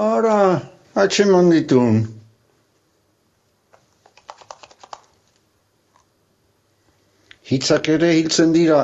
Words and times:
Ara, 0.00 0.62
atxeman 0.96 1.50
ditun. 1.52 1.98
Hitzak 7.50 7.90
ere 7.96 8.08
hiltzen 8.16 8.54
dira. 8.54 8.78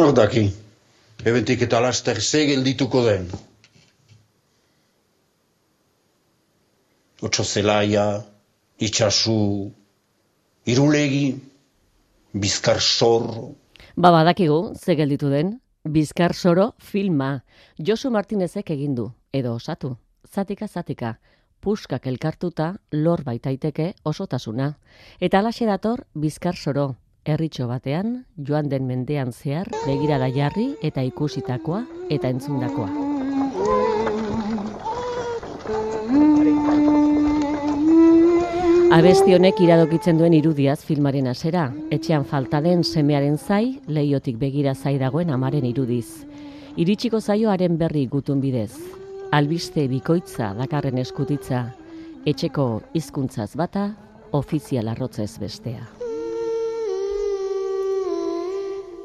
Nor 0.00 0.10
daki, 0.18 0.44
ebentik 1.22 1.62
eta 1.68 1.84
laster 1.86 2.18
ze 2.20 2.42
geldituko 2.50 3.04
den. 3.06 3.30
Otso 7.22 7.44
zelaia, 7.44 8.08
itxasu, 8.90 9.40
irulegi, 10.74 11.26
bizkar 12.32 12.82
zorro. 12.82 13.50
Ba, 13.94 14.10
badakigu, 14.10 14.62
ze 14.74 14.96
gelditu 14.98 15.30
den, 15.30 15.58
Bizkar 15.84 16.34
Soro 16.34 16.74
filma. 16.78 17.42
Josu 17.78 18.10
Martinezek 18.10 18.70
egin 18.70 18.94
du, 18.94 19.06
edo 19.32 19.54
osatu. 19.54 19.96
Zatika, 20.28 20.68
zatika. 20.68 21.14
Puskak 21.60 22.06
elkartuta 22.06 22.74
lor 22.92 23.24
baitaiteke 23.24 23.94
osotasuna. 24.04 24.74
Eta 25.20 25.40
alaxe 25.40 25.64
dator 25.64 26.04
Bizkar 26.14 26.56
Soro. 26.56 26.96
Herritxo 27.24 27.66
batean, 27.68 28.26
joan 28.36 28.68
den 28.68 28.86
mendean 28.86 29.32
zehar, 29.32 29.68
begirada 29.86 30.28
jarri 30.28 30.74
eta 30.82 31.02
ikusitakoa 31.02 31.86
eta 32.10 32.28
entzundakoa. 32.28 33.09
Abesti 38.90 39.36
honek 39.36 39.60
iradokitzen 39.62 40.16
duen 40.18 40.34
irudiaz 40.34 40.80
filmaren 40.82 41.28
hasera, 41.30 41.68
etxean 41.94 42.24
falta 42.26 42.58
den 42.64 42.80
semearen 42.82 43.36
zai, 43.38 43.78
leiotik 43.86 44.34
begira 44.40 44.72
zai 44.74 44.96
dagoen 44.98 45.30
amaren 45.30 45.62
irudiz. 45.68 46.26
Iritsiko 46.74 47.20
zaioaren 47.20 47.76
berri 47.78 48.08
gutun 48.10 48.40
bidez. 48.42 48.72
Albiste 49.30 49.84
bikoitza 49.86 50.48
dakarren 50.58 50.98
eskutitza, 50.98 51.60
etxeko 52.26 52.66
hizkuntzaz 52.98 53.52
bata, 53.54 53.92
ofizial 54.34 54.90
arrotzez 54.90 55.38
bestea. 55.38 55.86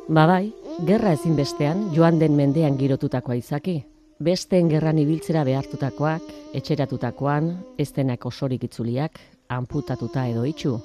Babai, 0.10 0.50
gerra 0.90 1.14
ezinbestean 1.14 1.92
joan 1.94 2.18
den 2.18 2.34
mendean 2.34 2.82
girotutakoa 2.82 3.38
izaki. 3.38 3.84
Besteen 4.18 4.74
gerran 4.74 4.98
ibiltzera 4.98 5.46
behartutakoak, 5.46 6.26
etxeratutakoan, 6.58 7.54
ez 7.78 7.92
osorik 8.26 8.64
itzuliak, 8.64 9.20
amputatuta 9.50 10.28
edo 10.28 10.46
itxu. 10.46 10.80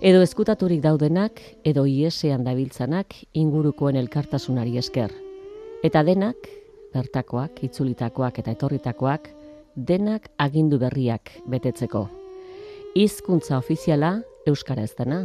Edo 0.00 0.20
eskutaturik 0.20 0.82
daudenak, 0.84 1.40
edo 1.64 1.86
iesean 1.86 2.44
dabiltzanak 2.44 3.14
ingurukoen 3.32 3.96
elkartasunari 3.96 4.76
esker. 4.76 5.12
Eta 5.84 6.02
denak, 6.04 6.48
bertakoak, 6.92 7.62
itzulitakoak 7.64 8.38
eta 8.42 8.52
etorritakoak, 8.52 9.30
denak 9.76 10.30
agindu 10.38 10.78
berriak 10.78 11.32
betetzeko. 11.48 12.06
Hizkuntza 12.96 13.58
ofiziala 13.58 14.20
Euskara 14.46 14.84
ez 14.86 14.94
dena. 14.96 15.24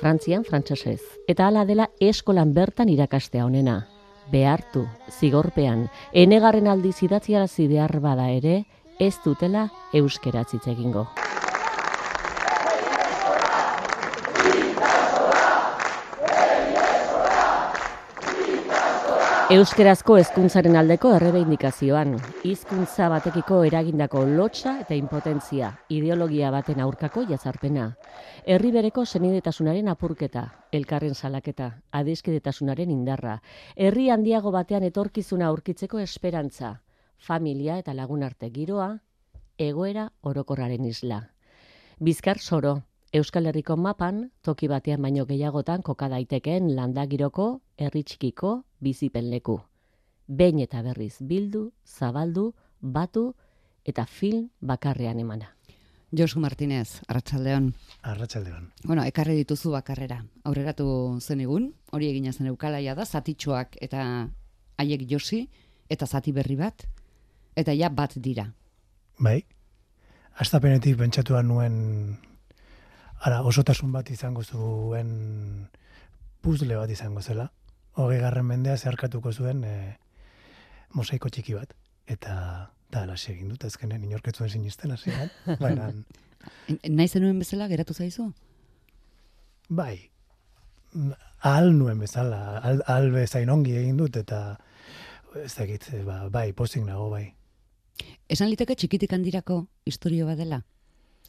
Frantzian 0.00 0.44
frantsesez. 0.44 1.00
Eta 1.28 1.46
hala 1.46 1.64
dela 1.68 1.88
eskolan 2.00 2.52
bertan 2.54 2.88
irakastea 2.88 3.46
honena. 3.46 3.82
Behartu, 4.30 4.84
zigorpean, 5.10 5.88
enegarren 6.12 6.68
aldiz 6.70 7.00
idatziarazi 7.02 7.66
behar 7.68 7.98
bada 8.00 8.28
ere, 8.30 8.64
ez 9.00 9.16
dutela 9.24 9.68
euskeratz 9.94 10.52
hitz 10.54 10.66
egingo. 10.70 11.08
Euskerazko 19.50 20.14
hezkuntzaren 20.14 20.76
aldeko 20.78 21.10
errebeindikazioan, 21.16 22.12
hizkuntza 22.46 23.08
batekiko 23.10 23.56
eragindako 23.66 24.20
lotxa 24.28 24.76
eta 24.84 24.94
impotentzia, 24.94 25.72
ideologia 25.90 26.52
baten 26.54 26.78
aurkako 26.84 27.24
jazarpena, 27.26 27.88
herri 28.46 28.70
bereko 28.76 29.02
senidetasunaren 29.02 29.90
apurketa, 29.90 30.44
elkarren 30.70 31.18
salaketa, 31.18 31.66
adizkidetasunaren 31.90 32.92
indarra, 32.94 33.40
herri 33.74 34.06
handiago 34.14 34.52
batean 34.54 34.86
etorkizuna 34.86 35.48
aurkitzeko 35.50 35.98
esperantza, 35.98 36.76
familia 37.18 37.80
eta 37.82 37.90
lagun 37.98 38.22
arte 38.22 38.52
giroa, 38.54 38.92
egoera 39.58 40.12
orokorraren 40.22 40.86
isla. 40.86 41.24
Bizkar 41.98 42.38
soro, 42.38 42.84
Euskal 43.12 43.48
Herriko 43.50 43.74
mapan, 43.74 44.28
toki 44.46 44.68
batean 44.70 45.02
baino 45.02 45.24
gehiagotan 45.26 45.82
koka 45.82 46.06
daitekeen 46.12 46.68
landagiroko, 46.76 47.46
herri 47.74 48.04
txikiko, 48.06 48.52
bizipen 48.78 49.32
leku. 49.32 49.56
Behin 50.28 50.60
eta 50.62 50.82
berriz 50.86 51.16
bildu, 51.18 51.72
zabaldu, 51.82 52.52
batu 52.80 53.32
eta 53.84 54.04
film 54.06 54.46
bakarrean 54.62 55.18
emana. 55.18 55.50
Josu 56.14 56.38
Martinez, 56.38 57.02
Arratsaldeon. 57.08 57.72
Arratsaldeon. 58.02 58.70
Bueno, 58.84 59.02
ekarri 59.02 59.34
dituzu 59.42 59.74
bakarrera. 59.74 60.22
Aurreratu 60.46 61.18
zenigun, 61.18 61.72
hori 61.90 62.12
egina 62.14 62.30
zen 62.32 62.46
eukalaia 62.54 62.94
da, 62.94 63.04
zatitxoak 63.04 63.74
eta 63.82 64.06
haiek 64.78 65.06
josi, 65.10 65.48
eta 65.90 66.06
zati 66.06 66.30
berri 66.30 66.54
bat, 66.62 66.86
eta 67.58 67.74
ja 67.74 67.90
bat 67.90 68.14
dira. 68.22 68.52
Bai, 69.18 69.40
astapenetik 70.38 70.98
pentsatuan 70.98 71.50
nuen 71.50 71.78
ara, 73.20 73.42
osotasun 73.42 73.92
bat 73.92 74.10
izango 74.10 74.44
zuen 74.44 75.68
puzle 76.40 76.76
bat 76.76 76.90
izango 76.90 77.22
zela. 77.22 77.50
Hogei 78.00 78.20
garren 78.20 78.46
mendea 78.46 78.76
zeharkatuko 78.76 79.32
zuen 79.32 79.64
e, 79.64 79.74
mosaiko 80.96 81.28
txiki 81.28 81.54
bat. 81.54 81.74
Eta 82.10 82.34
da, 82.90 83.04
lasi 83.06 83.32
egin 83.34 83.50
dut, 83.52 83.64
ezkenen 83.64 84.04
inorketzuen 84.04 84.50
sinisten 84.50 84.94
hasi 84.96 85.12
Baina, 85.64 85.92
Nahi 86.88 87.08
zenuen 87.08 87.38
bezala 87.38 87.68
geratu 87.68 87.94
zaizu? 87.94 88.30
bai, 89.70 90.10
ahal 91.46 91.70
nuen 91.78 92.00
bezala, 92.02 92.58
ahal, 92.58 92.82
ahal 92.86 93.12
bezain 93.14 93.50
ongi 93.54 93.76
egin 93.78 94.00
dut, 94.00 94.16
eta 94.18 94.58
ez 95.38 95.52
dakit, 95.54 95.86
e, 95.94 96.02
ba, 96.04 96.24
bai, 96.28 96.50
pozik 96.52 96.82
nago, 96.84 97.06
bai. 97.12 97.28
Esan 98.30 98.50
liteke 98.50 98.74
txikitik 98.74 99.12
handirako 99.14 99.62
historio 99.86 100.26
bat 100.26 100.40
dela? 100.40 100.64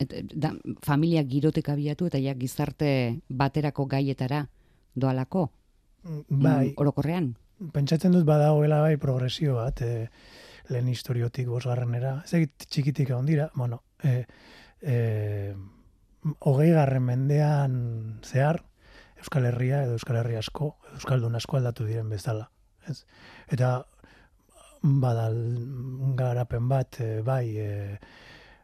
Et, 0.02 0.16
da, 0.34 0.54
familia 0.82 1.24
girotek 1.28 1.70
abiatu 1.70 2.08
eta 2.10 2.20
ja 2.22 2.34
gizarte 2.34 3.22
baterako 3.30 3.86
gaietara 3.86 4.48
doalako? 4.96 5.52
Bai, 6.30 6.72
Mm, 6.72 6.74
orokorrean? 6.82 7.36
pentsatzen 7.74 8.16
dut 8.16 8.26
badagoela 8.26 8.80
bai 8.82 8.96
progresio 8.98 9.60
bat, 9.60 9.82
e, 9.86 10.08
lehen 10.72 10.88
historiotik 10.90 11.50
bosgarrenera, 11.52 12.22
ez 12.26 12.34
egit 12.40 12.66
txikitik 12.66 13.12
ondira, 13.14 13.50
bueno, 13.54 13.84
e, 14.04 14.26
e, 14.82 14.96
hogei 16.40 16.72
garren 16.74 17.06
mendean 17.06 17.76
zehar, 18.26 18.64
Euskal 19.22 19.46
Herria 19.46 19.84
edo 19.86 19.94
Euskal 20.00 20.18
Herria 20.18 20.40
asko, 20.42 20.72
Euskaldun 20.96 21.38
asko 21.38 21.60
aldatu 21.60 21.86
diren 21.86 22.10
bezala. 22.10 22.48
Ez? 22.90 23.04
Eta 23.54 23.84
badal 24.82 25.38
garapen 26.18 26.70
bat, 26.72 26.98
e, 27.04 27.22
bai, 27.22 27.46
e, 27.62 28.00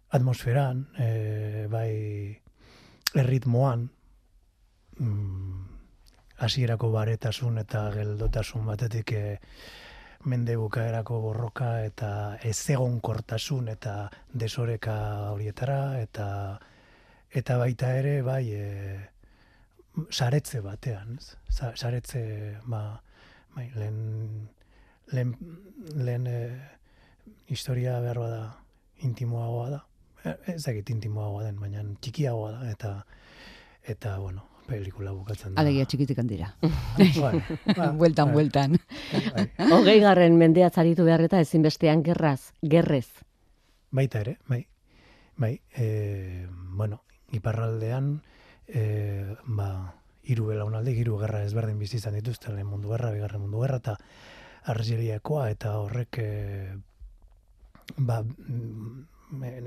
atmosferan, 0.10 0.88
e, 0.98 1.68
bai, 1.70 1.92
erritmoan, 3.16 3.90
mm, 5.00 5.66
hasierako 6.38 6.92
baretasun 6.94 7.58
eta 7.64 7.88
geldotasun 7.96 8.66
batetik 8.66 9.12
e, 9.12 9.40
mende 10.26 10.56
bukaerako 10.58 11.20
borroka 11.22 11.84
eta 11.86 12.38
ezegonkortasun 12.44 13.70
eta 13.74 14.10
desoreka 14.34 14.98
horietara 15.32 16.00
eta 16.02 16.28
eta 17.32 17.58
baita 17.58 17.92
ere 17.98 18.22
bai 18.22 18.44
e, 18.54 18.66
saretze 20.10 20.62
batean, 20.62 21.18
ez? 21.18 21.36
Sa- 21.50 21.76
saretze 21.76 22.60
ba, 22.66 23.02
bai, 23.56 23.72
lehen 23.76 24.50
lehen, 25.12 25.36
lehen 25.96 26.28
e, 26.28 26.40
historia 27.48 28.00
behar 28.04 28.20
bada 28.20 28.42
intimoagoa 29.04 29.70
da. 29.70 29.87
E, 30.26 30.36
Ez 30.54 30.64
dakit 30.64 30.90
intimoagoa 30.90 31.44
den, 31.48 31.60
baina 31.60 31.84
txikiagoa 32.02 32.52
da 32.58 32.72
eta 32.72 32.94
eta 33.88 34.18
bueno, 34.20 34.44
pelikula 34.68 35.14
bukatzen 35.16 35.54
da. 35.56 35.62
Alegia 35.62 35.86
txikitik 35.88 36.20
handira. 36.20 36.50
Ba, 37.78 37.92
bueltan, 37.96 38.32
bai, 38.32 38.34
bueltan. 38.34 38.78
bai. 39.34 39.46
Hogei 39.72 40.00
garren 40.04 40.38
mendea 40.40 40.70
zaritu 40.70 41.06
behar 41.08 41.24
eta 41.24 41.40
ezinbestean 41.44 42.04
gerraz, 42.04 42.52
gerrez. 42.62 43.08
Baita 43.92 44.22
ere, 44.26 44.38
bai. 44.50 44.66
Bai, 45.38 45.54
e, 45.78 46.48
bueno, 46.50 47.04
iparraldean, 47.38 48.18
e, 48.68 49.36
ba, 49.46 49.70
hiru 50.28 50.50
belaunaldi, 50.50 50.96
hiru 50.98 51.20
gerra 51.22 51.44
ezberdin 51.46 51.78
bizi 51.80 52.02
izan 52.02 52.18
dituzte, 52.18 52.52
lehen 52.52 52.68
mundu 52.68 52.92
gerra, 52.96 53.14
bigarren 53.16 53.44
mundu 53.46 53.62
gerra, 53.64 53.78
eta 53.84 53.96
Argeliakoa, 54.74 55.46
eta 55.54 55.78
horrek, 55.80 56.20
e, 56.20 56.74
ba, 57.98 58.24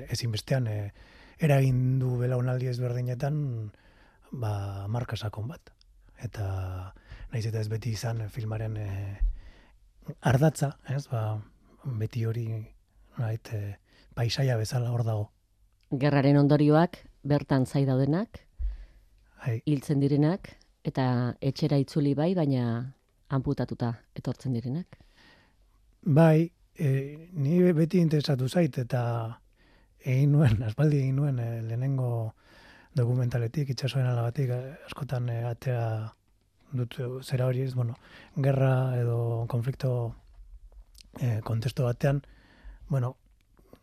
ezinbestean, 0.09 0.67
e, 0.67 0.91
eragin 1.39 1.99
du 1.99 2.17
belaunaldi 2.19 2.69
ezberdinetan, 2.71 3.71
ba, 4.31 4.87
marka 4.87 5.17
sakon 5.17 5.47
bat. 5.51 5.71
Eta, 6.21 6.93
naiz 7.31 7.45
eta 7.45 7.59
ez 7.59 7.69
beti 7.69 7.95
izan 7.97 8.27
filmaren 8.29 8.77
e, 8.77 8.89
ardatza, 10.21 10.75
ez, 10.89 11.07
ba, 11.11 11.41
beti 11.85 12.25
hori 12.25 12.47
nait, 13.17 13.53
e, 13.53 13.75
paisaia 14.15 14.57
bezala 14.57 14.91
hor 14.91 15.05
dago. 15.07 15.29
Gerraren 15.91 16.37
ondorioak 16.39 17.01
bertan 17.27 17.65
zai 17.65 17.85
daudenak, 17.85 18.39
hiltzen 19.65 19.99
direnak, 19.99 20.53
eta 20.85 21.35
etxera 21.41 21.77
itzuli 21.81 22.13
bai, 22.17 22.33
baina 22.37 22.93
amputatuta 23.29 23.93
etortzen 24.15 24.53
direnak. 24.53 24.97
bai, 26.01 26.51
e, 26.75 27.29
ni 27.33 27.61
beti 27.73 27.99
interesatu 27.99 28.47
zait, 28.49 28.77
eta 28.77 29.40
egin 30.03 30.31
nuen, 30.35 30.61
aspaldi 30.69 31.01
egin 31.01 31.19
nuen, 31.21 31.39
e, 31.39 31.61
lehenengo 31.65 32.33
dokumentaletik, 32.97 33.71
itxasoen 33.71 34.07
alabatik, 34.07 34.51
eh, 34.51 34.73
askotan 34.87 35.29
e, 35.31 35.41
atea 35.47 35.85
dut 36.71 36.97
zera 37.23 37.47
hori 37.47 37.65
ez, 37.65 37.73
bueno, 37.75 37.97
gerra 38.35 38.97
edo 38.99 39.45
konflikto 39.51 40.13
e, 41.19 41.39
kontesto 41.43 41.87
batean, 41.87 42.21
bueno, 42.89 43.15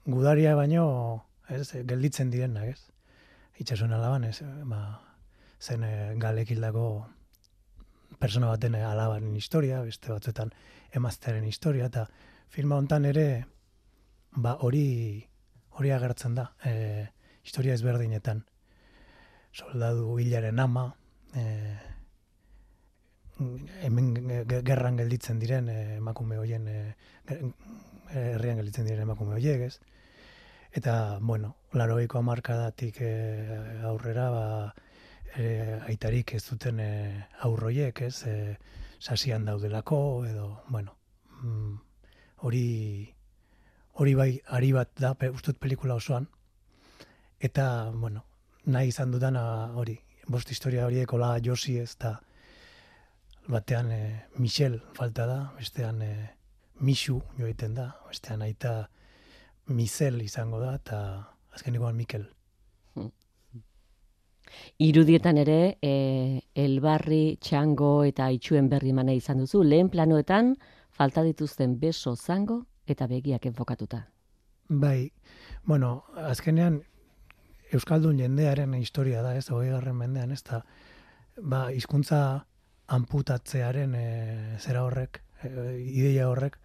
gudaria 0.07 0.55
baino, 0.57 1.25
ez, 1.49 1.69
gelditzen 1.85 2.31
direnak, 2.33 2.73
ez? 2.73 2.81
Itxasoen 3.61 3.93
alaban, 3.93 4.25
ez, 4.25 4.41
ba, 4.69 4.83
zen 5.61 5.85
e, 5.85 5.93
galek 6.21 6.53
hildako 6.55 6.89
persona 8.19 8.49
baten 8.49 8.75
alabaren 8.81 9.37
historia, 9.37 9.83
beste 9.85 10.13
batzuetan 10.13 10.53
emaztearen 10.97 11.45
historia, 11.45 11.87
eta 11.93 12.07
filma 12.49 12.79
hontan 12.81 13.05
ere, 13.05 13.47
ba, 14.33 14.57
hori, 14.65 15.28
hori 15.79 15.91
agertzen 15.95 16.35
da, 16.35 16.51
e, 16.65 17.07
historia 17.45 17.75
ezberdinetan. 17.75 18.45
Soldadu 19.53 20.19
hilaren 20.21 20.59
ama, 20.61 20.89
e, 21.35 21.45
hemen 23.87 24.15
ge- 24.49 24.63
gerran 24.67 24.97
gelditzen 24.99 25.39
diren 25.39 25.69
e, 25.71 25.79
emakume 25.99 26.39
hoien 26.41 26.67
e, 26.69 26.79
herrian 28.11 28.59
gelditzen 28.59 28.87
diren 28.89 29.05
emakume 29.07 29.37
hoiek, 29.37 29.63
ez? 29.69 29.79
Eta, 30.79 31.19
bueno, 31.21 31.55
larogeiko 31.73 32.19
hamarkadatik 32.21 33.01
e, 33.01 33.13
aurrera, 33.89 34.29
ba, 34.35 34.45
e, 35.37 35.79
aitarik 35.89 36.35
ez 36.37 36.43
duten 36.49 36.81
e, 36.83 36.91
aurroiek, 37.47 38.03
ez? 38.09 38.17
E, 38.27 38.57
sasian 38.99 39.45
daudelako, 39.47 40.01
edo, 40.27 40.49
bueno, 40.69 40.97
mm, 41.43 41.75
hori 42.49 42.67
hori 43.99 44.15
bai 44.15 44.31
ari 44.55 44.73
bat 44.73 44.91
da, 44.99 45.15
pe, 45.15 45.31
ustut 45.31 45.59
pelikula 45.59 45.97
osoan. 45.99 46.27
Eta, 47.41 47.91
bueno, 47.95 48.23
nahi 48.67 48.93
izan 48.93 49.11
dudana 49.15 49.43
hori, 49.79 49.97
bost 50.29 50.51
historia 50.51 50.87
horiek 50.87 51.13
ola 51.15 51.37
Josi 51.43 51.79
ez 51.83 51.95
da, 51.99 52.15
batean 53.49 53.91
e, 53.93 54.03
Michel 54.39 54.79
falta 54.95 55.27
da, 55.27 55.39
bestean 55.59 56.03
e, 56.03 56.13
Misu 56.81 57.19
joiten 57.39 57.75
da, 57.75 57.89
bestean 58.07 58.43
aita 58.47 58.89
Mizel 59.75 60.21
izango 60.23 60.61
da, 60.63 60.77
eta 60.79 60.99
azkenikoan 61.57 61.97
Mikel. 61.97 62.29
Irudietan 64.81 65.37
ere, 65.43 65.77
e, 65.83 66.41
elbarri, 66.55 67.37
txango 67.43 68.05
eta 68.07 68.31
itxuen 68.33 68.71
berri 68.71 68.95
mane 68.95 69.17
izan 69.19 69.43
duzu, 69.43 69.65
lehen 69.67 69.91
planoetan 69.91 70.55
falta 70.95 71.25
dituzten 71.27 71.77
beso 71.83 72.15
zango 72.17 72.63
eta 72.91 73.07
begiak 73.07 73.47
enfokatuta. 73.47 74.05
Bai, 74.69 75.13
bueno, 75.65 76.05
azkenean 76.17 76.83
Euskaldun 77.73 78.19
jendearen 78.21 78.75
historia 78.75 79.23
da, 79.23 79.35
ez, 79.37 79.49
hogei 79.53 79.71
garren 79.73 79.97
mendean, 79.97 80.33
ez 80.33 80.43
da, 80.45 80.63
ba, 81.41 81.69
hizkuntza 81.73 82.21
amputatzearen 82.97 83.95
e, 83.95 84.09
zera 84.61 84.85
horrek, 84.87 85.21
e, 85.45 85.51
ideia 85.85 86.29
horrek, 86.29 86.59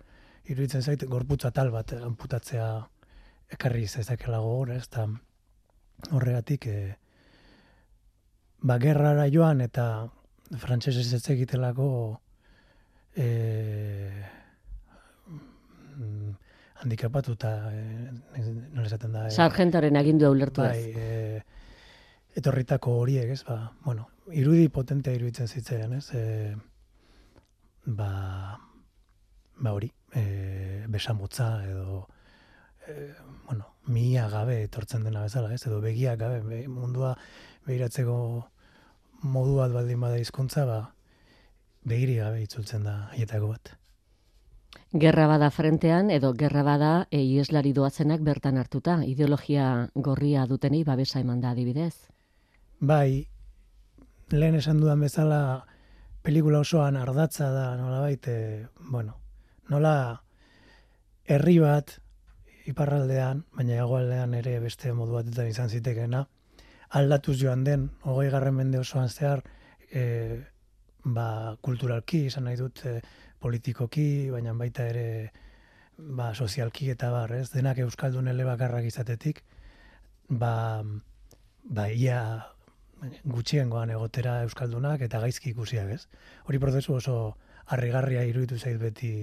iruditzen 0.47 0.83
zait, 0.83 1.03
gorputza 1.07 1.51
tal 1.51 1.71
bat 1.71 1.93
amputatzea 1.99 2.67
ekarri 3.55 3.87
zezakela 3.87 4.39
gogora, 4.43 4.79
ez 4.79 4.87
da, 4.91 5.07
horregatik, 6.11 6.67
e, 6.67 6.95
ba, 8.63 8.79
gerrara 8.79 9.27
joan 9.31 9.61
eta 9.63 9.87
frantsesez 10.59 11.09
ez 11.15 11.23
egitelako 11.35 11.87
e, 13.15 13.27
handikapatuta, 16.83 17.51
e, 17.71 18.44
nola 18.74 18.88
esaten 18.88 19.15
da, 19.15 19.27
e, 19.27 19.31
Sargentoren 19.31 19.97
agindua 20.00 20.31
ulertu 20.33 20.63
bai, 20.63 20.80
ez. 20.80 20.97
e, 20.97 22.39
etorritako 22.39 22.97
horiek, 23.01 23.33
ez, 23.35 23.44
ba, 23.47 23.57
bueno, 23.85 24.09
irudi 24.31 24.69
potentea 24.74 25.15
iruditzen 25.15 25.47
zitzaidan, 25.47 25.97
ez, 26.00 26.09
e, 26.13 26.56
ba, 27.85 28.09
ba 29.59 29.75
hori, 29.75 29.91
e, 30.15 30.85
besamotza 30.91 31.50
edo, 31.68 32.07
e, 32.88 33.12
bueno, 33.45 33.75
mia 33.88 34.27
gabe 34.31 34.63
etortzen 34.63 35.03
dena 35.03 35.25
bezala, 35.27 35.53
ez, 35.53 35.62
edo 35.68 35.81
begiak 35.83 36.19
gabe, 36.19 36.41
be, 36.47 36.63
mundua 36.71 37.13
behiratzeko 37.68 38.18
modu 39.24 39.56
bat 39.62 39.71
baldin 39.71 40.01
bada 40.03 40.19
hizkuntza, 40.19 40.65
ba, 40.68 40.81
begiri 41.88 42.19
gabe 42.19 42.44
itzultzen 42.44 42.83
da 42.88 42.97
haietako 43.13 43.53
bat. 43.53 43.75
Gerra 44.93 45.25
bada 45.27 45.49
frentean 45.49 46.11
edo 46.13 46.33
gerra 46.37 46.63
bada 46.63 46.91
e, 47.09 47.23
ieslari 47.23 47.73
doazenak 47.73 48.21
bertan 48.21 48.57
hartuta, 48.57 48.99
ideologia 49.05 49.89
gorria 49.95 50.45
dutenei 50.45 50.83
babesa 50.83 51.19
eman 51.19 51.41
da 51.41 51.51
adibidez. 51.51 52.09
Bai, 52.79 53.27
lehen 54.29 54.55
esan 54.59 54.79
dudan 54.81 55.01
bezala 55.01 55.65
pelikula 56.23 56.61
osoan 56.63 56.97
ardatza 56.97 57.49
da 57.51 57.65
nolabait, 57.77 58.27
e, 58.27 58.67
bueno, 58.91 59.17
nola 59.69 60.21
herri 61.25 61.57
bat 61.59 61.97
iparraldean, 62.69 63.43
baina 63.57 63.81
hegoaldean 63.81 64.33
ere 64.39 64.59
beste 64.63 64.93
modu 64.93 65.17
batetan 65.17 65.49
izan 65.51 65.69
zitekeena, 65.69 66.25
aldatuz 66.99 67.37
joan 67.41 67.63
den, 67.63 67.89
hogei 68.05 68.29
garren 68.31 68.55
mende 68.55 68.79
osoan 68.79 69.09
zehar, 69.09 69.43
e, 69.91 70.03
ba, 71.03 71.57
kulturalki, 71.61 72.25
izan 72.29 72.47
nahi 72.47 72.59
dut, 72.61 72.85
e, 72.85 73.01
politikoki, 73.44 74.30
baina 74.31 74.54
baita 74.57 74.88
ere 74.92 75.07
ba, 75.98 76.31
sozialki 76.34 76.90
eta 76.94 77.12
bar, 77.13 77.34
ez? 77.36 77.50
Denak 77.54 77.81
euskaldun 77.84 78.31
elebakarrak 78.31 78.88
izatetik, 78.90 79.44
ba, 80.30 80.56
ba 81.63 81.88
ia 81.92 82.19
gutxiengoan 83.28 83.92
egotera 83.92 84.42
euskaldunak 84.48 85.04
eta 85.06 85.19
gaizki 85.24 85.51
ikusiak, 85.51 85.90
ez? 85.92 86.07
Hori 86.48 86.60
prozesu 86.60 86.95
oso 86.95 87.18
harrigarria 87.66 88.24
iruditu 88.28 88.60
zait 88.60 88.80
beti 88.80 89.13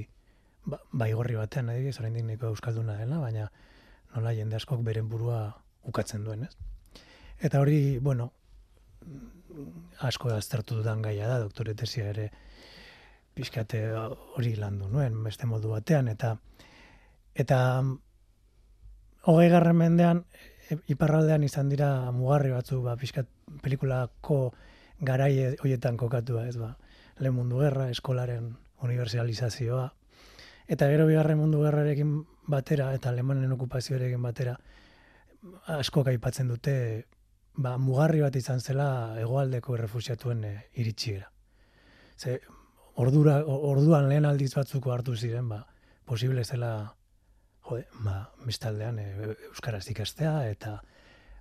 ba, 0.64 0.80
baigorri 0.92 1.38
batean, 1.38 1.72
adibidez, 1.72 1.98
oraindik 2.00 2.26
nahiko 2.28 2.52
euskalduna 2.52 2.98
dela, 3.00 3.20
baina 3.22 3.48
nola 4.14 4.34
jende 4.36 4.58
askok 4.58 4.84
beren 4.84 5.08
burua 5.08 5.40
ukatzen 5.88 6.24
duen, 6.26 6.44
ez? 6.44 7.02
Eta 7.40 7.60
hori, 7.62 7.98
bueno, 8.04 8.32
asko 10.04 10.30
aztertu 10.34 10.80
dudan 10.80 11.02
gaia 11.02 11.28
da, 11.28 11.38
doktore 11.42 11.74
tesia 11.74 12.10
ere 12.12 12.30
pixkate 13.34 13.82
hori 13.94 14.54
landu 14.56 14.88
nuen, 14.88 15.18
beste 15.24 15.46
modu 15.46 15.70
batean, 15.72 16.08
eta 16.08 16.36
eta 17.34 17.58
hogei 19.30 19.48
garren 19.52 19.76
mendean, 19.76 20.24
e, 20.68 20.78
iparraldean 20.94 21.44
izan 21.46 21.70
dira 21.72 22.10
mugarri 22.14 22.50
batzu, 22.54 22.80
ba, 22.82 22.96
pixkat 23.00 23.28
pelikulako 23.62 24.40
garai 25.00 25.56
hoietan 25.62 25.96
kokatua, 26.00 26.46
ez 26.48 26.56
ba, 26.60 26.74
lehen 27.20 27.36
mundu 27.36 27.60
gerra, 27.62 27.88
eskolaren 27.90 28.52
universalizazioa, 28.84 29.86
eta 30.70 30.88
gero 30.92 31.06
bigarren 31.08 31.38
mundu 31.40 31.62
gerrarekin 31.64 32.20
batera, 32.50 32.92
eta 32.96 33.10
alemanen 33.10 33.52
okupazioarekin 33.56 34.22
batera, 34.22 34.56
asko 35.78 36.04
aipatzen 36.06 36.48
dute, 36.48 36.74
ba, 37.56 37.76
mugarri 37.78 38.22
bat 38.24 38.36
izan 38.36 38.60
zela 38.60 39.16
hegoaldeko 39.20 39.76
errefusiatuen 39.76 40.44
e, 40.44 40.54
iritsiera. 40.82 41.30
Ze, 42.16 42.40
ordura, 43.00 43.40
orduan 43.46 44.08
lehen 44.10 44.28
aldiz 44.28 44.52
batzuko 44.54 44.92
hartu 44.92 45.16
ziren, 45.16 45.48
ba, 45.48 45.64
posible 46.08 46.44
zela, 46.44 46.72
jode, 47.68 47.86
ba, 48.04 48.22
bestaldean 48.46 48.98
e, 49.00 49.06
euskaraz 49.50 49.86
ikastea, 49.92 50.34
eta 50.50 50.78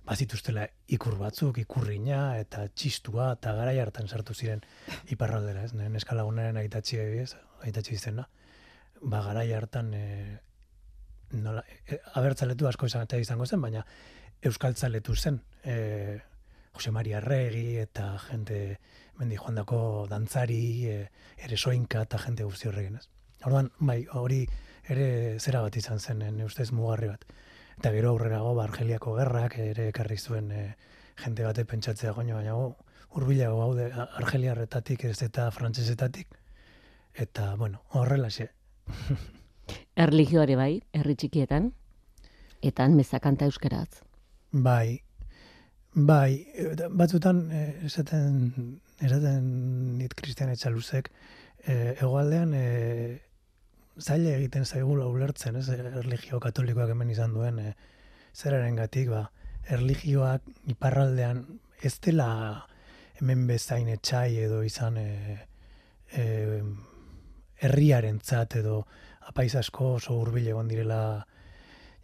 bazituztela 0.06 0.64
ikur 0.96 1.18
batzuk, 1.20 1.60
ikurrina, 1.62 2.38
eta 2.40 2.64
txistua, 2.68 3.32
eta 3.36 3.54
garai 3.58 3.76
hartan 3.82 4.08
sartu 4.08 4.34
ziren 4.34 4.62
iparraldera, 5.12 5.66
ez? 5.66 5.74
Nehen 5.76 5.98
eskalagunaren 6.00 6.60
aitatxi 6.62 7.02
ez, 7.22 7.34
aitatxi 7.66 7.98
izena. 7.98 8.26
Ba, 9.02 9.22
garai 9.28 9.50
hartan, 9.56 9.92
e, 9.94 10.38
nola, 11.36 11.64
e, 11.86 12.00
abertzaletu 12.18 12.68
asko 12.70 12.88
izan 12.90 13.06
eta 13.06 13.20
izango 13.20 13.46
zen, 13.46 13.60
baina 13.62 13.84
euskaltzaletu 14.48 15.14
zen. 15.16 15.42
E, 15.64 15.76
Jose 16.74 16.90
Maria 16.90 17.18
Arregi 17.18 17.76
eta 17.82 18.16
jente 18.28 18.78
mendi 19.18 19.36
joandako 19.36 20.06
dantzari, 20.08 20.86
e, 20.88 20.98
ere 21.44 21.56
soinka 21.56 22.02
eta 22.06 22.18
jente 22.18 22.44
guzti 22.44 22.68
horrekin, 22.68 22.96
ez? 22.96 23.08
Orduan, 23.44 23.70
bai, 23.78 24.04
hori 24.12 24.44
ere 24.88 25.38
zera 25.40 25.62
bat 25.64 25.76
izan 25.76 26.00
zen, 26.00 26.22
en, 26.22 26.40
ustez 26.44 26.70
mugarri 26.72 27.08
bat. 27.08 27.24
Eta 27.78 27.92
gero 27.92 28.14
aurrerago, 28.14 28.54
ba, 28.54 28.64
Argeliako 28.68 29.16
gerrak 29.18 29.58
ere 29.64 29.88
ekarri 29.92 30.18
zuen 30.18 30.50
e, 30.52 30.62
jente 31.24 31.44
bate 31.44 31.64
pentsatzea 31.64 32.12
goño, 32.16 32.36
baina 32.36 32.54
go, 32.56 32.76
urbilago 33.18 33.58
gaude 33.58 33.90
argeliarretatik 33.96 35.04
ez 35.10 35.18
eta 35.26 35.50
frantsesetatik. 35.50 36.28
Eta, 37.14 37.54
bueno, 37.56 37.82
horrelaxe. 37.90 38.50
Erligioare 40.04 40.56
bai, 40.56 40.72
herri 40.92 41.16
txikietan, 41.18 41.72
eta 42.62 42.88
mezakanta 42.88 43.48
euskaraz. 43.50 44.02
Bai, 44.52 45.02
bai, 45.94 46.46
eh, 46.54 46.88
batzutan 46.90 47.42
eh, 47.52 47.86
esaten, 47.86 48.80
esaten 49.00 49.50
nit 49.98 50.14
Kristian 50.14 50.50
Etxaluzek, 50.50 51.10
eh, 51.66 51.96
egoaldean 51.98 52.54
eh, 52.54 53.18
zaila 54.00 54.36
egiten 54.38 54.64
zaigula 54.64 55.06
ulertzen, 55.10 55.56
ez, 55.56 55.68
erligio 55.70 56.40
katolikoak 56.40 56.94
hemen 56.94 57.10
izan 57.10 57.34
duen 57.34 57.58
eh, 57.58 57.74
zeraren 58.34 58.76
gatik, 58.78 59.10
ba, 59.10 59.26
erligioak 59.68 60.46
iparraldean 60.72 61.44
ez 61.82 61.96
dela 62.04 62.30
hemen 63.20 63.46
bezain 63.48 63.88
etxai 63.92 64.38
edo 64.44 64.62
izan 64.64 64.96
e, 65.00 65.08
e, 66.16 66.24
herriaren 67.60 68.18
tzat 68.20 68.56
edo 68.60 68.80
apaiz 69.30 69.52
asko 69.60 69.94
oso 69.98 70.16
hurbil 70.16 70.48
egon 70.52 70.68
direla 70.68 71.00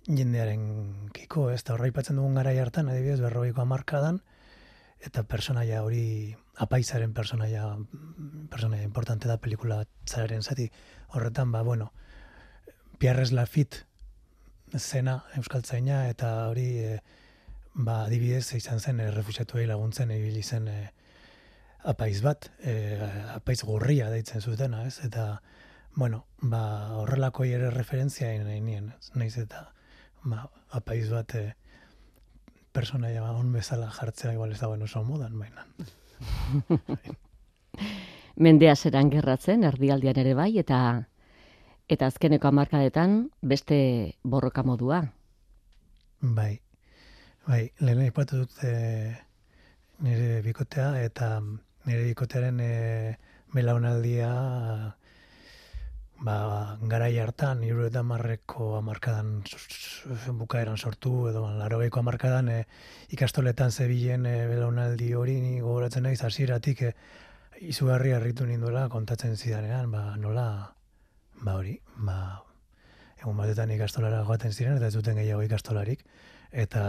jendearen 0.06 1.10
kiko, 1.14 1.50
ez 1.50 1.62
da 1.66 1.74
horraipatzen 1.74 2.16
dugun 2.18 2.38
gara 2.38 2.54
hartan, 2.62 2.88
adibidez, 2.88 3.20
berrogeiko 3.20 3.62
amarkadan, 3.62 4.20
eta 5.02 5.24
personaia 5.28 5.82
hori 5.82 6.34
apaizaren 6.62 7.12
personaia, 7.14 7.66
personaia 8.50 8.86
importante 8.86 9.28
da 9.28 9.38
pelikula 9.42 9.82
zararen 10.08 10.42
zati, 10.42 10.70
horretan, 11.12 11.52
ba, 11.52 11.62
bueno, 11.62 11.92
Pierres 12.98 13.32
Lafitte 13.32 13.84
zena 14.78 15.20
euskaltzaina 15.36 16.06
eta 16.10 16.48
hori 16.48 16.68
e, 16.80 16.98
ba, 17.74 18.04
adibidez 18.06 18.54
izan 18.56 18.80
zen 18.80 19.00
e, 19.00 19.10
laguntzen 19.66 20.10
ibili 20.10 20.42
zen 20.42 20.68
e, 20.68 20.92
apaiz 21.84 22.22
bat, 22.22 22.50
e, 22.62 22.98
apaiz 23.34 23.62
gorria 23.62 24.10
deitzen 24.10 24.40
zutena, 24.40 24.86
ez? 24.86 25.00
Eta, 25.04 25.42
bueno, 25.94 26.26
ba, 26.40 26.94
horrelako 26.96 27.44
ere 27.44 27.70
referentzia 27.70 28.32
nien, 28.38 28.92
naiz 29.14 29.36
eta 29.38 29.75
ba, 30.26 30.46
apaiz 30.74 31.08
bat 31.10 31.34
e, 31.38 31.44
personaia 32.74 33.22
ba, 33.22 33.32
on 33.38 33.52
bezala 33.54 33.90
jartzea 33.94 34.34
igual 34.34 34.52
ez 34.52 34.60
dagoen 34.60 34.82
oso 34.82 35.02
modan, 35.04 35.38
baina. 35.38 35.66
Mendea 38.46 38.74
zeran 38.76 39.10
gerratzen, 39.12 39.64
erdialdian 39.64 40.18
ere 40.20 40.34
bai, 40.36 40.52
eta 40.60 40.80
eta 41.88 42.08
azkeneko 42.10 42.50
amarkadetan 42.50 43.30
beste 43.42 43.78
borroka 44.24 44.64
modua. 44.66 45.04
Bai, 46.20 46.58
bai, 47.46 47.62
lehen 47.80 48.02
ipatu 48.08 48.42
dut 48.42 48.64
e, 48.66 49.14
nire 50.02 50.42
bikotea, 50.42 50.90
eta 51.06 51.38
nire 51.86 52.02
bikotearen 52.10 52.60
e, 52.60 52.72
belaunaldia 53.54 54.30
ba, 56.20 56.78
garai 56.80 57.18
hartan, 57.18 57.62
iru 57.64 57.86
eta 57.86 58.02
marreko 58.02 58.76
amarkadan 58.78 59.42
bukaeran 60.40 60.78
sortu, 60.78 61.28
edo 61.30 61.44
larogeiko 61.58 62.00
amarkadan 62.00 62.48
e, 62.48 62.58
ikastoletan 63.12 63.70
zebilen 63.70 64.26
e, 64.26 64.36
belaunaldi 64.48 65.12
hori 65.14 65.40
ni 65.40 65.60
gogoratzen 65.60 66.06
naiz 66.08 66.22
hasieratik 66.24 66.82
e, 66.82 66.92
izugarri 67.60 68.12
harritu 68.12 68.46
ninduela 68.46 68.88
kontatzen 68.88 69.36
zidanean, 69.36 69.90
ba, 69.90 70.16
nola, 70.16 70.48
ba 71.42 71.56
hori, 71.60 71.78
ba, 71.96 72.18
egun 73.20 73.36
batetan 73.36 73.72
ikastolara 73.76 74.22
joaten 74.24 74.52
ziren, 74.52 74.76
eta 74.76 74.88
ez 74.88 74.96
duten 74.96 75.16
gehiago 75.20 75.44
ikastolarik, 75.44 76.04
eta 76.56 76.82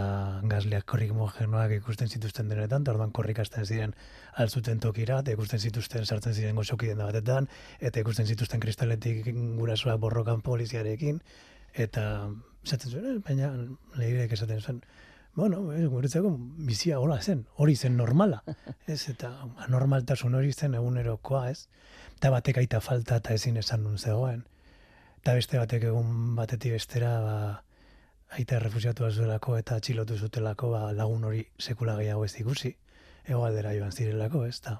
gazleak 0.48 0.86
korrik 0.88 1.12
mojenoak 1.12 1.74
ikusten 1.76 2.08
zituzten 2.08 2.48
denetan, 2.48 2.86
eta 2.86 2.94
orduan 2.94 3.12
korrik 3.16 3.42
asten 3.44 3.66
ziren 3.68 3.94
altzuten 4.40 4.80
tokira, 4.80 5.20
eta 5.20 5.34
ikusten 5.36 5.60
zituzten 5.60 6.06
sartzen 6.06 6.34
ziren 6.34 6.56
gozoki 6.56 6.88
den 6.88 7.04
batetan, 7.04 7.50
eta 7.80 8.00
ikusten 8.00 8.30
zituzten 8.32 8.64
kristaletik 8.64 9.28
gurasoak 9.60 10.00
borrokan 10.00 10.42
poliziarekin, 10.46 11.20
eta 11.76 12.06
zaten 12.64 12.92
zuen, 12.92 13.10
eh, 13.12 13.20
baina 13.28 13.52
lehirek 14.00 14.38
esaten 14.40 14.64
zuen, 14.64 14.82
bueno, 15.36 15.74
ez, 15.74 15.84
guretzako 15.92 16.32
bizia 16.70 17.02
hola 17.04 17.20
zen, 17.22 17.44
hori 17.58 17.76
zen 17.76 17.98
normala, 17.98 18.42
ez, 18.88 19.04
eta 19.12 19.34
anormaltasun 19.68 20.40
hori 20.40 20.54
zen 20.54 20.80
egunerokoa, 20.80 21.50
ez, 21.52 21.68
eta 22.16 22.32
batek 22.32 22.64
aita 22.64 22.80
falta 22.80 23.20
eta 23.20 23.36
ezin 23.36 23.60
esan 23.60 23.84
nun 23.84 24.00
zegoen, 24.00 24.46
eta 25.20 25.36
beste 25.36 25.60
batek 25.60 25.92
egun 25.92 26.36
batetik 26.40 26.80
bestera, 26.80 27.18
ba, 27.22 27.38
aita 28.36 28.60
refusiatu 28.60 29.06
azuelako 29.08 29.58
eta 29.58 29.78
atxilotu 29.80 30.18
zutelako 30.18 30.72
ba, 30.74 30.92
lagun 30.94 31.24
hori 31.30 31.46
sekula 31.60 31.96
gehiago 32.00 32.26
ez 32.26 32.34
ikusi, 32.42 32.74
egoaldera 33.26 33.74
joan 33.78 33.92
zirelako, 33.92 34.46
ez? 34.48 34.60
Da, 34.66 34.78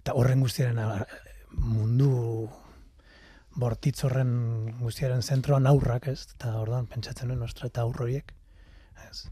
eta 0.00 0.14
horren 0.14 0.42
guztiaren 0.44 0.78
mundu 1.50 2.10
bortitz 3.60 4.04
horren 4.06 4.30
guztiaren 4.80 5.22
zentroan 5.22 5.66
aurrak, 5.66 6.06
ez, 6.08 6.28
eta 6.36 6.54
ordan 6.60 6.86
pentsatzen 6.86 7.28
nuen, 7.28 7.42
ostra, 7.42 7.68
eta 7.72 7.82
aurro 7.82 8.06
horiek, 8.06 8.32
ez. 9.08 9.26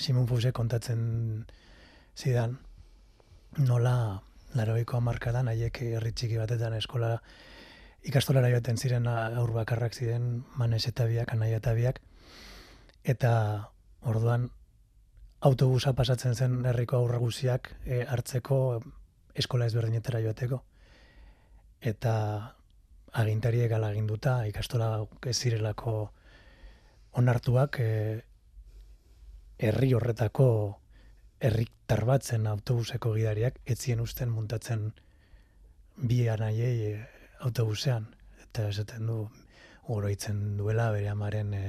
Simon 0.00 0.26
Fuse 0.26 0.52
kontatzen 0.56 1.46
zidan, 2.16 2.58
nola 3.58 3.94
laroiko 4.56 4.98
amarkadan, 4.98 5.48
haiek 5.52 5.82
herritxiki 5.86 6.38
batetan 6.40 6.74
eskola 6.74 7.16
ikastolara 8.06 8.48
joaten 8.50 8.78
ziren 8.80 9.06
aur 9.10 9.52
bakarrak 9.54 9.94
ziren 9.94 10.42
manes 10.56 10.86
eta 10.88 11.04
biak, 11.06 11.34
anaia 11.36 11.60
eta 11.60 11.74
biak, 11.76 12.00
eta 13.04 13.32
orduan 14.02 14.50
autobusa 15.40 15.92
pasatzen 15.96 16.34
zen 16.34 16.64
herriko 16.66 16.96
aurra 16.96 17.18
guziak 17.18 17.72
e, 17.84 18.04
hartzeko 18.04 18.80
eskola 19.34 19.66
ezberdinetara 19.70 20.20
joateko. 20.20 20.62
Eta 21.80 22.14
agintariek 23.12 23.72
alaginduta 23.72 24.44
ikastola 24.46 24.90
ez 25.26 25.36
zirelako 25.36 25.94
onartuak 27.18 27.80
e, 27.80 27.92
herri 29.58 29.92
horretako 29.96 30.48
herritar 31.40 32.04
batzen 32.04 32.46
autobuseko 32.46 33.14
gidariak 33.16 33.56
etzien 33.64 34.00
usten 34.00 34.28
muntatzen 34.28 34.90
bi 35.96 36.26
anaiei 36.28 36.92
e, 36.92 37.06
autobusean. 37.40 38.10
Eta 38.44 38.68
esaten 38.68 39.06
du, 39.06 39.22
oroitzen 39.88 40.58
duela 40.58 40.90
bere 40.92 41.08
amaren 41.08 41.54
e, 41.54 41.64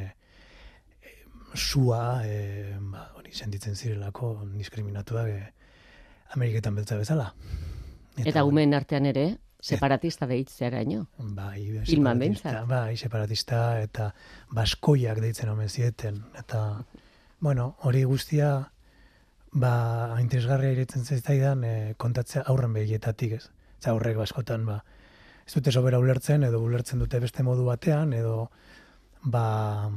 sua, 1.55 2.22
e, 2.25 2.77
ba, 2.79 3.10
hori 3.17 3.34
sentitzen 3.34 3.75
zirelako 3.75 4.34
diskriminatuak 4.55 5.29
e, 5.29 5.53
Ameriketan 6.36 6.75
beltza 6.75 6.98
bezala. 6.98 7.31
Eta, 8.17 8.29
Eta 8.29 8.43
gumen 8.48 8.74
artean 8.74 9.08
ere, 9.10 9.25
separatista 9.62 10.27
deitzea 10.27 10.81
ino. 10.81 11.05
Bai, 11.17 11.84
separatista, 11.86 12.63
bai, 12.65 12.98
separatista 12.98 13.62
eta 13.81 14.12
baskoiak 14.51 15.22
deitzen 15.22 15.50
omen 15.50 15.70
zieten. 15.70 16.24
Eta, 16.39 16.84
bueno, 17.39 17.75
hori 17.88 18.03
guztia, 18.03 18.72
ba, 19.51 19.74
interesgarria 20.22 20.72
iretzen 20.72 21.05
zaidan 21.05 21.63
e, 21.63 21.75
kontatzea 21.98 22.43
aurren 22.48 22.74
behietatik 22.74 23.38
ez. 23.38 23.46
Eta 23.79 23.91
aurrek 23.91 24.17
baskotan, 24.17 24.65
ba, 24.65 24.81
ez 25.46 25.53
dute 25.53 25.72
sobera 25.72 26.00
ulertzen, 26.00 26.43
edo 26.43 26.62
ulertzen 26.62 27.00
dute 27.00 27.20
beste 27.20 27.43
modu 27.43 27.65
batean, 27.65 28.13
edo, 28.13 28.50
ba, 29.24 29.89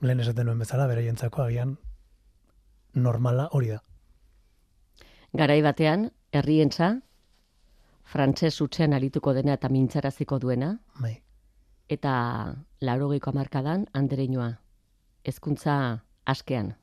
lehen 0.00 0.20
esaten 0.20 0.46
nuen 0.46 0.58
bezala, 0.58 0.86
beraientzako 0.86 1.42
agian 1.42 1.76
normala 2.94 3.48
hori 3.52 3.72
da. 3.74 3.82
Garai 5.36 5.60
batean, 5.62 6.08
herrientza, 6.32 6.94
frantses 8.08 8.54
utxean 8.64 8.94
arituko 8.96 9.34
dena 9.36 9.56
eta 9.58 9.68
mintzaraziko 9.68 10.38
duena. 10.38 10.78
Bai. 11.00 11.18
Eta 11.88 12.12
laurogeiko 12.84 13.30
amarkadan, 13.30 13.86
andereinoa, 13.92 14.50
ezkuntza 15.24 15.74
askean. 16.26 16.74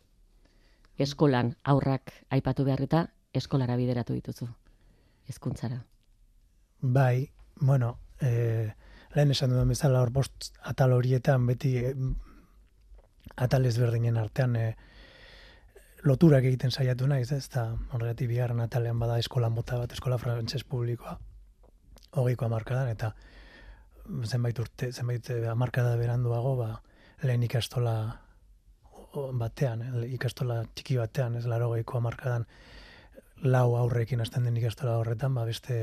Eskolan 0.98 1.56
aurrak 1.64 2.14
aipatu 2.32 2.66
behar 2.66 2.82
eta 2.86 3.08
eskolara 3.34 3.76
bideratu 3.78 4.14
dituzu. 4.14 4.48
Ezkuntzara. 5.30 5.82
Bai, 6.82 7.32
bueno, 7.60 7.98
eh, 8.22 8.72
lehen 9.16 9.32
esan 9.32 9.50
duen 9.50 9.70
bezala 9.74 10.02
hor 10.02 10.12
bost 10.14 10.52
atal 10.62 10.94
horietan 10.94 11.48
beti 11.48 11.76
atal 13.36 13.66
ezberdinen 13.66 14.18
artean 14.18 14.56
e, 14.56 14.66
loturak 16.06 16.46
egiten 16.46 16.72
saiatu 16.72 17.08
naiz, 17.10 17.32
ez? 17.34 17.48
Da 17.50 17.72
horregatik 17.92 18.30
bigarren 18.30 18.62
atalean 18.62 19.00
bada 19.02 19.18
eskola 19.20 19.50
mota 19.50 19.80
bat, 19.82 19.92
eskola 19.92 20.20
frantses 20.22 20.64
publikoa, 20.64 21.18
hogeiko 22.16 22.46
amarkadan, 22.46 22.92
eta 22.94 23.12
zenbait 24.30 24.60
urte, 24.62 24.92
zenbait 24.94 25.30
eh, 25.34 25.42
amarkada 25.50 25.96
beranduago, 25.98 26.56
ba, 26.60 26.70
lehen 27.24 27.44
ikastola 27.48 27.96
batean, 29.40 29.82
eh, 29.82 30.08
ikastola 30.16 30.62
txiki 30.76 31.00
batean, 31.02 31.40
ez? 31.40 31.46
Laro 31.50 31.72
geiko 31.74 31.98
amarkadan, 31.98 32.46
lau 33.44 33.68
aurrekin 33.80 34.22
hasten 34.22 34.46
den 34.46 34.62
ikastola 34.62 35.00
horretan, 35.02 35.34
ba, 35.36 35.46
beste, 35.50 35.80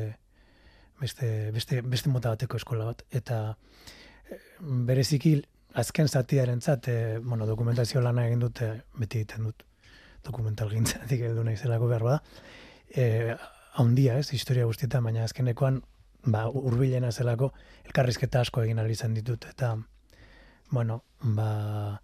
beste, 1.00 1.50
beste, 1.52 1.82
beste 1.82 2.14
mota 2.14 2.36
bateko 2.36 2.62
eskola 2.62 2.92
bat, 2.92 3.02
eta 3.10 3.42
bereziki 4.60 5.40
azken 5.74 6.08
zatiaren 6.08 6.60
zat, 6.60 6.88
e, 6.88 7.18
bueno, 7.18 7.46
dokumentazio 7.46 8.00
lana 8.00 8.26
egin 8.26 8.40
dute, 8.40 8.68
beti 8.98 9.22
egiten 9.22 9.48
dut, 9.48 9.64
dokumental 10.24 10.70
gintzatik 10.70 11.24
edo 11.30 11.44
nahi 11.44 11.56
zelako 11.56 11.88
behar 11.90 12.04
bada, 12.06 12.22
e, 12.94 13.36
haundia 13.74 14.18
ez, 14.18 14.32
historia 14.32 14.68
guztietan, 14.68 15.04
baina 15.04 15.24
azkenekoan 15.24 15.82
ba, 16.24 16.46
urbilena 16.48 17.12
zelako, 17.12 17.52
elkarrizketa 17.86 18.42
asko 18.44 18.62
egin 18.62 18.78
ahal 18.78 18.92
izan 18.92 19.14
ditut, 19.14 19.46
eta, 19.50 19.74
bueno, 20.70 21.02
ba, 21.22 22.00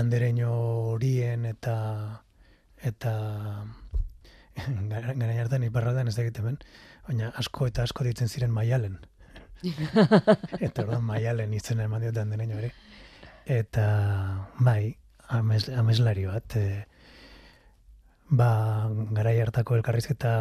andereño 0.00 0.50
horien 0.94 1.46
eta, 1.46 1.76
eta, 2.82 3.14
gara 4.56 5.32
hartan 5.40 5.64
iparraldan 5.64 6.08
ez 6.08 6.18
egiten 6.18 6.50
ben, 6.50 6.58
baina 7.06 7.32
asko 7.40 7.68
eta 7.70 7.84
asko 7.86 8.04
ditzen 8.04 8.28
ziren 8.28 8.52
maialen. 8.54 8.98
eta 10.66 10.82
orduan 10.82 11.04
maialen 11.04 11.52
izena 11.54 11.84
eman 11.84 12.02
diotan 12.04 12.28
andereño 12.28 12.58
ere. 12.58 12.72
Eta, 13.50 14.46
bai, 14.62 14.94
amez, 15.34 15.64
amezlari 15.74 16.22
bat, 16.28 16.54
e, 16.54 16.84
ba, 18.30 18.50
garai 19.16 19.40
hartako 19.42 19.74
elkarrizketa 19.80 20.34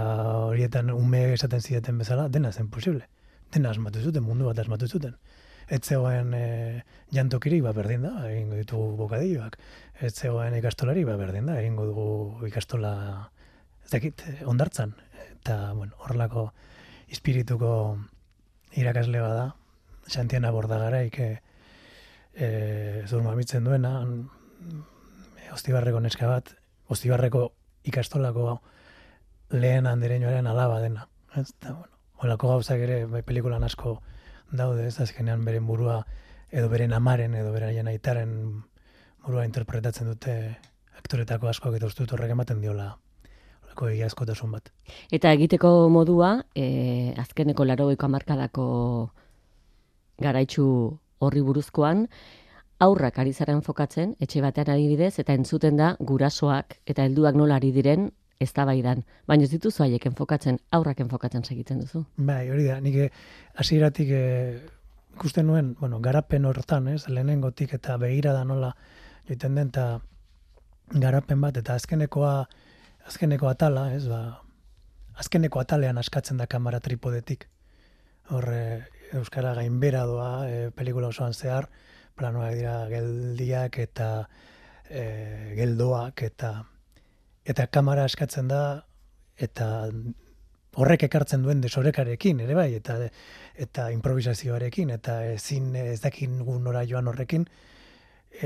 horietan 0.44 0.92
ume 0.94 1.24
esaten 1.34 1.64
zideten 1.64 1.98
bezala, 1.98 2.28
dena 2.30 2.52
zen 2.52 2.70
posible. 2.70 3.08
Dena 3.50 3.72
asmatu 3.74 4.04
zuten, 4.06 4.28
mundu 4.28 4.46
bat 4.46 4.62
asmatu 4.62 4.86
zuten. 4.86 5.18
Ez 5.74 5.82
zegoen 5.82 6.36
e, 6.38 6.84
jantokirik, 7.18 7.66
ba, 7.66 7.74
berdin 7.74 8.06
da, 8.06 8.14
egingo 8.30 8.62
ditugu 8.62 8.94
bokadilloak. 9.02 9.58
Ez 10.06 10.14
zegoen 10.14 10.62
ikastolari, 10.62 11.08
ba, 11.10 11.18
berdin 11.18 11.50
da, 11.50 11.58
egingo 11.64 11.90
dugu 11.90 12.48
ikastola, 12.52 12.94
ez 13.88 13.94
dakit, 13.98 14.22
ondartzan. 14.46 14.94
Eta, 15.32 15.60
bueno, 15.74 15.98
horrelako 16.06 16.52
espirituko 17.10 17.74
irakasle 18.78 19.26
bada, 19.26 19.54
Santiana 20.06 20.54
Bordagaraik 20.54 21.24
e, 21.26 21.36
e, 22.40 23.04
zurma 23.08 23.36
mitzen 23.36 23.68
duena, 23.68 24.00
e, 24.08 25.52
ostibarreko 25.54 26.00
neska 26.00 26.28
bat, 26.28 26.54
ostibarreko 26.88 27.50
ikastolako 27.90 28.62
lehen 29.50 29.88
andereñoaren 29.88 30.48
alaba 30.48 30.80
dena. 30.80 31.08
Ez 31.36 31.52
da, 31.62 31.74
bueno, 31.74 31.96
holako 32.24 32.56
gauzak 32.56 32.82
ere 32.86 33.04
bai 33.06 33.22
pelikulan 33.24 33.64
asko 33.64 34.00
daude, 34.52 34.88
ez 34.88 35.00
azkenean 35.00 35.46
beren 35.46 35.68
burua 35.68 36.04
edo 36.50 36.70
beren 36.70 36.94
amaren 36.94 37.36
edo 37.38 37.52
beren 37.54 37.88
aitaren 37.88 38.32
burua 39.26 39.46
interpretatzen 39.46 40.10
dute 40.10 40.34
aktoretako 40.98 41.50
asko 41.52 41.74
eta 41.76 41.90
uste 41.90 42.04
dut 42.04 42.16
horrek 42.16 42.34
ematen 42.34 42.62
diola 42.62 42.96
holako 43.64 43.90
egiazkotasun 43.94 44.52
bat. 44.52 44.72
Eta 45.12 45.32
egiteko 45.38 45.90
modua, 45.94 46.46
e, 46.56 47.14
azkeneko 47.22 47.66
laroiko 47.66 48.08
amarkadako 48.10 48.66
garaitxu 50.20 50.66
horri 51.20 51.42
buruzkoan, 51.46 52.08
aurrak 52.80 53.20
ari 53.20 53.34
zaren 53.34 53.62
fokatzen, 53.62 54.16
etxe 54.24 54.42
batean 54.42 54.72
adibidez, 54.76 55.20
eta 55.20 55.36
entzuten 55.36 55.78
da 55.78 55.96
gurasoak 56.00 56.80
eta 56.88 57.04
helduak 57.04 57.36
nola 57.36 57.60
ari 57.60 57.74
diren 57.76 58.10
eztabaidan. 58.40 59.04
Baina 59.28 59.44
ez 59.44 59.52
dituzu 59.52 59.84
haieken 59.84 60.16
fokatzen, 60.16 60.60
aurrak 60.72 61.02
enfokatzen 61.04 61.44
segitzen 61.44 61.82
duzu. 61.84 62.06
Bai, 62.16 62.46
hori 62.50 62.68
da, 62.70 62.80
nik 62.84 62.96
eh, 62.96 63.10
hasieratik 63.60 64.14
eh, 64.16 64.60
ikusten 65.18 65.48
nuen, 65.48 65.74
bueno, 65.80 66.00
garapen 66.00 66.48
hortan, 66.48 66.88
ez, 66.94 67.04
lehenengotik 67.12 67.76
eta 67.76 67.98
begira 68.00 68.34
da 68.34 68.46
nola 68.48 68.72
joiten 69.28 69.60
den, 69.60 69.74
eta 69.74 70.00
garapen 71.04 71.42
bat, 71.44 71.60
eta 71.60 71.76
azkenekoa, 71.76 72.34
azkeneko 73.12 73.50
atala, 73.52 73.90
ez, 73.98 74.06
ba, 74.08 74.40
azkeneko 75.20 75.60
atalean 75.60 76.00
askatzen 76.00 76.40
da 76.40 76.48
kamera 76.48 76.80
tripodetik. 76.80 77.50
Horre, 78.30 78.88
Euskara 79.14 79.56
gainbera 79.58 80.06
doa, 80.06 80.32
e, 80.50 80.70
pelikula 80.76 81.10
osoan 81.10 81.34
zehar, 81.34 81.70
planoak 82.20 82.56
dira 82.60 82.76
geldiak 82.92 83.80
eta 83.86 84.10
e, 84.90 85.04
geldoak 85.58 86.24
eta 86.28 86.52
eta 87.50 87.68
kamera 87.72 88.06
eskatzen 88.10 88.50
da 88.52 88.64
eta 89.40 89.70
horrek 90.80 91.08
ekartzen 91.08 91.46
duen 91.46 91.64
desorekarekin 91.64 92.44
ere 92.46 92.58
bai 92.58 92.74
eta 92.78 93.00
eta 93.68 93.90
improvisazioarekin 93.96 94.92
eta 94.98 95.22
ezin 95.32 95.72
ez 95.76 96.00
dakin 96.04 96.38
nora 96.66 96.84
joan 96.92 97.08
horrekin 97.08 97.48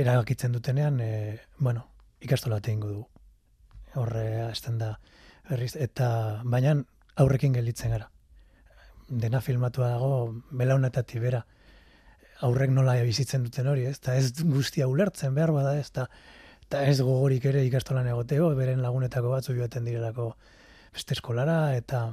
erabakitzen 0.04 0.54
dutenean 0.54 1.02
e, 1.02 1.12
bueno 1.58 1.88
ikastola 2.22 2.62
egingo 2.64 2.94
du 2.94 3.04
horre 4.00 4.28
hasten 4.48 4.78
da 4.78 4.96
berriz 5.50 5.76
eta 5.76 6.42
baina 6.46 6.78
aurrekin 7.16 7.54
gelditzen 7.54 7.92
gara 7.98 8.13
dena 9.08 9.42
filmatua 9.42 9.90
dago 9.96 10.14
belaunetatik 10.52 11.22
bera 11.22 11.44
aurrek 12.44 12.72
nola 12.74 12.96
bizitzen 13.06 13.44
duten 13.46 13.68
hori, 13.72 13.86
ez? 13.88 14.00
Ta 14.04 14.16
ez 14.20 14.34
guztia 14.44 14.88
ulertzen 14.92 15.36
behar 15.36 15.54
bada, 15.56 15.78
ez? 15.80 15.90
Ta, 15.96 16.08
ta 16.70 16.84
ez 16.90 17.00
gogorik 17.02 17.46
ere 17.46 17.64
ikastolan 17.68 18.08
egoteo, 18.12 18.50
beren 18.58 18.82
lagunetako 18.84 19.32
batzu 19.32 19.56
joaten 19.56 19.86
direlako 19.88 20.34
beste 20.94 21.16
eskolara, 21.18 21.76
eta 21.78 22.06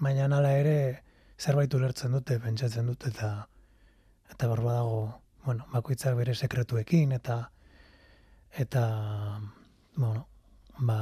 baina 0.00 0.28
nala 0.28 0.52
ere 0.56 0.76
zerbait 1.40 1.74
ulertzen 1.74 2.14
dute, 2.16 2.38
pentsatzen 2.40 2.86
dute, 2.86 3.10
eta 3.10 3.48
eta 4.30 4.48
barba 4.48 4.76
dago, 4.78 5.00
bueno, 5.44 5.66
bakoitzak 5.72 6.14
bere 6.16 6.34
sekretuekin, 6.34 7.12
eta 7.16 7.40
eta, 8.62 8.84
bueno, 9.96 10.26
ba, 10.78 11.00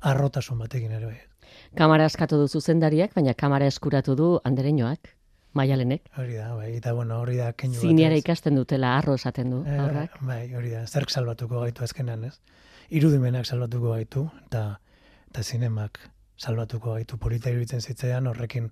arrotasun 0.00 0.58
batekin 0.58 0.92
ere 0.92 1.06
bai. 1.06 1.20
Kamara 1.76 2.06
eskatu 2.06 2.38
du 2.40 2.48
zuzendariak, 2.48 3.14
baina 3.14 3.34
kamara 3.34 3.66
eskuratu 3.66 4.16
du 4.16 4.40
andereñoak 4.44 5.16
maialenek. 5.56 6.10
Hori 6.18 6.36
da, 6.36 6.50
bai, 6.54 6.74
eta 6.76 6.92
bueno, 6.92 7.20
hori 7.22 7.38
da 7.40 7.52
keinu 7.56 7.80
Zineara 7.80 8.18
ikasten 8.20 8.58
dutela, 8.58 8.96
arro 8.98 9.14
esaten 9.16 9.50
du, 9.50 9.62
e, 9.64 10.08
Bai, 10.20 10.42
hori 10.54 10.74
da, 10.74 10.84
zerk 10.86 11.10
salbatuko 11.10 11.62
gaitu 11.64 11.84
azkenan, 11.86 12.26
ez? 12.28 12.34
Irudimenak 12.90 13.46
salbatuko 13.46 13.94
gaitu, 13.94 14.26
eta, 14.46 14.66
eta 15.30 15.42
zinemak 15.42 16.00
salbatuko 16.36 16.98
gaitu 16.98 17.18
polita 17.18 17.50
iruditzen 17.50 17.80
zitzean, 17.80 18.26
horrekin 18.26 18.70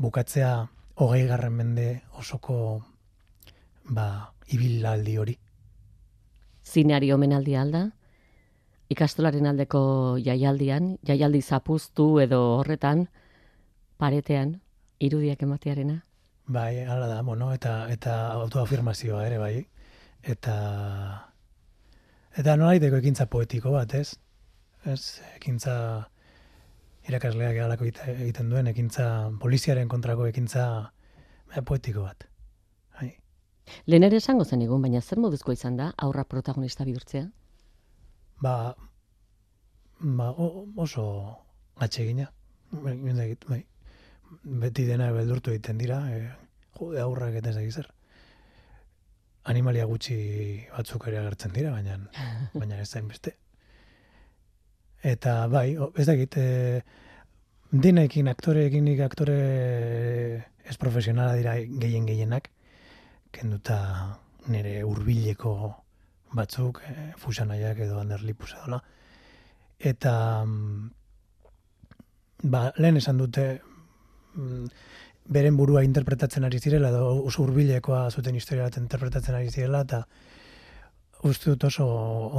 bukatzea 0.00 0.54
hogei 1.00 1.26
garren 1.28 1.54
mende 1.56 1.86
osoko 2.18 2.56
ba, 3.88 4.32
ibilaldi 4.48 5.16
hori. 5.22 5.38
Zineari 6.66 7.12
omenaldi 7.12 7.56
alda? 7.56 7.86
Ikastolaren 8.90 9.46
aldeko 9.46 9.80
jaialdian, 10.18 10.96
jaialdi 11.06 11.40
zapuztu 11.42 12.18
edo 12.18 12.40
horretan, 12.58 13.04
paretean, 14.02 14.56
irudiak 14.98 15.42
ematearena? 15.46 16.00
Bai, 16.50 16.82
hala 16.82 17.06
da, 17.06 17.20
bueno, 17.22 17.52
eta 17.54 17.86
eta 17.94 18.16
autoafirmazioa 18.40 19.22
ere 19.28 19.38
bai. 19.38 19.54
Eta 20.34 20.56
eta 22.36 22.56
nola 22.56 22.74
ekintza 22.74 23.26
poetiko 23.30 23.70
bat, 23.76 23.94
ez? 23.94 24.16
Ez, 24.84 25.20
ekintza 25.36 25.74
irakasleak 27.08 27.54
galako 27.56 27.86
egiten 27.86 28.50
duen, 28.50 28.66
ekintza 28.66 29.30
poliziaren 29.40 29.88
kontrako 29.88 30.26
ekintza 30.26 30.64
bai, 31.54 31.62
poetiko 31.62 32.02
bat. 32.08 32.26
Bai. 32.98 33.14
Lehen 33.86 34.02
ere 34.02 34.16
esango 34.16 34.44
zen 34.44 34.62
egun, 34.66 34.82
baina 34.82 35.00
zer 35.00 35.22
moduzko 35.22 35.52
izan 35.52 35.76
da 35.76 35.92
aurra 35.96 36.24
protagonista 36.24 36.84
bihurtzea? 36.84 37.28
Ba, 38.40 38.74
ba 40.00 40.30
oso 40.76 41.04
atsegina. 41.76 42.30
Bai, 42.70 42.96
bai 43.48 43.64
beti 44.44 44.86
dena 44.86 45.10
beldurtu 45.12 45.52
egiten 45.52 45.78
dira, 45.78 45.98
e, 46.14 46.20
jode 46.78 47.00
aurrak 47.02 47.36
eta 47.40 47.50
ez 47.50 47.74
zer. 47.74 47.88
Animalia 49.50 49.86
gutxi 49.90 50.16
batzuk 50.70 51.06
ere 51.08 51.18
agertzen 51.18 51.52
dira, 51.52 51.72
baina, 51.72 51.98
baina 52.60 52.80
ez 52.80 52.90
beste. 53.08 53.36
Eta 55.02 55.46
bai, 55.48 55.76
ez 55.96 56.06
da 56.06 56.14
egite, 56.14 56.44
dinekin, 57.72 58.28
aktoreekin 58.28 58.84
nik 58.84 59.00
aktore 59.00 59.38
ez 60.64 60.76
profesionala 60.76 61.34
dira 61.38 61.56
gehien 61.56 62.06
gehienak, 62.06 62.50
kenduta 63.32 63.78
nire 64.48 64.82
hurbileko 64.84 65.54
batzuk, 66.36 66.82
e, 66.86 67.12
fusanaiak 67.18 67.78
edo 67.86 68.00
anderlipus 68.00 68.52
edola. 68.54 68.80
Eta 69.78 70.44
mm, 70.44 70.90
ba, 72.52 72.70
lehen 72.76 73.00
esan 73.00 73.18
dute, 73.18 73.60
Mm, 74.34 74.70
beren 75.30 75.56
burua 75.58 75.82
interpretatzen 75.86 76.46
ari 76.46 76.58
zirela, 76.58 76.90
edo 76.90 77.10
oso 77.28 77.42
urbilekoa 77.44 78.08
zuten 78.10 78.36
historia 78.38 78.66
bat 78.66 78.78
interpretatzen 78.80 79.36
ari 79.38 79.50
zirela, 79.50 79.82
eta 79.86 80.04
uste 81.28 81.52
dut 81.52 81.66
oso 81.68 81.86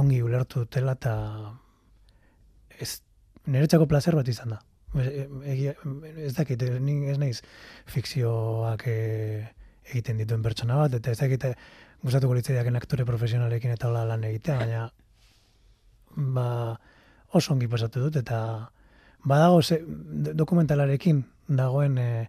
ongi 0.02 0.20
ulertu 0.24 0.64
dutela, 0.64 0.96
eta 0.98 1.14
ez, 2.78 2.90
niretzako 3.46 3.88
placer 3.88 4.16
bat 4.18 4.28
izan 4.28 4.56
da. 4.56 4.60
Ez, 4.92 5.72
ez 6.26 6.34
dakit, 6.36 6.62
ez 6.62 7.16
naiz 7.20 7.38
fikzioak 7.88 8.84
e, 8.88 8.98
egiten 9.88 10.20
dituen 10.20 10.44
pertsona 10.44 10.82
bat, 10.82 10.98
eta 11.00 11.14
ez 11.14 11.20
dakit 11.22 11.48
gustatuko 12.02 12.34
litzaiak 12.34 12.68
aktore 12.76 13.04
profesionalekin 13.06 13.74
eta 13.74 13.88
hola 13.88 14.04
lan 14.04 14.24
egitea, 14.24 14.58
baina 14.58 14.90
ba, 16.16 16.78
oso 17.32 17.52
ongi 17.54 17.68
pasatu 17.68 18.06
dut, 18.06 18.16
eta 18.16 18.70
badago 19.24 19.62
ze, 19.62 19.80
dokumentalarekin 20.34 21.22
dagoen 21.48 21.98
e, 21.98 22.28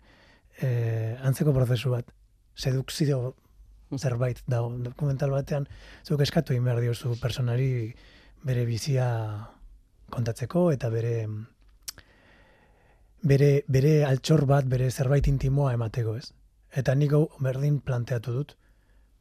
e, 0.62 0.70
antzeko 1.22 1.54
prozesu 1.54 1.92
bat, 1.92 2.06
sedukzio 2.56 3.36
zerbait 3.98 4.42
dago. 4.48 4.72
Dokumental 4.82 5.34
batean, 5.34 5.68
zuk 6.06 6.22
eskatu 6.22 6.54
egin 6.54 6.66
behar 6.66 6.82
diozu 6.82 7.18
personari 7.22 7.94
bere 8.44 8.66
bizia 8.66 9.08
kontatzeko 10.14 10.72
eta 10.74 10.90
bere 10.94 11.28
bere, 13.24 13.64
bere 13.68 13.94
altxor 14.06 14.46
bat, 14.46 14.68
bere 14.70 14.90
zerbait 14.92 15.28
intimoa 15.28 15.74
emateko, 15.74 16.18
ez? 16.18 16.34
Eta 16.74 16.96
nik 16.96 17.14
hau 17.14 17.28
berdin 17.42 17.80
planteatu 17.82 18.34
dut, 18.34 18.56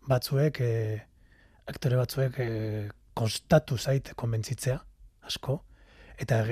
batzuek, 0.09 0.61
e, 0.61 0.99
aktore 1.71 1.99
batzuek 2.01 2.39
e, 2.43 2.49
kostatu 3.15 3.79
zait 3.79 4.13
konbentzitzea, 4.19 4.79
asko, 5.29 5.59
eta 6.21 6.45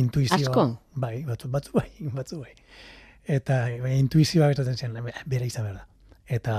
intuizioa... 0.00 0.40
Asko? 0.40 0.66
Bai, 1.00 1.16
batzu, 1.28 1.50
batzu 1.52 1.74
bai, 1.76 1.88
batzu 2.18 2.40
bai. 2.42 2.54
Eta 3.24 3.64
bai, 3.80 3.96
intuizioa 3.98 4.50
gertatzen 4.52 4.76
zen, 4.76 5.12
bere 5.30 5.48
izan 5.48 5.68
behar 5.68 5.82
da. 5.82 5.86
Eta 6.38 6.54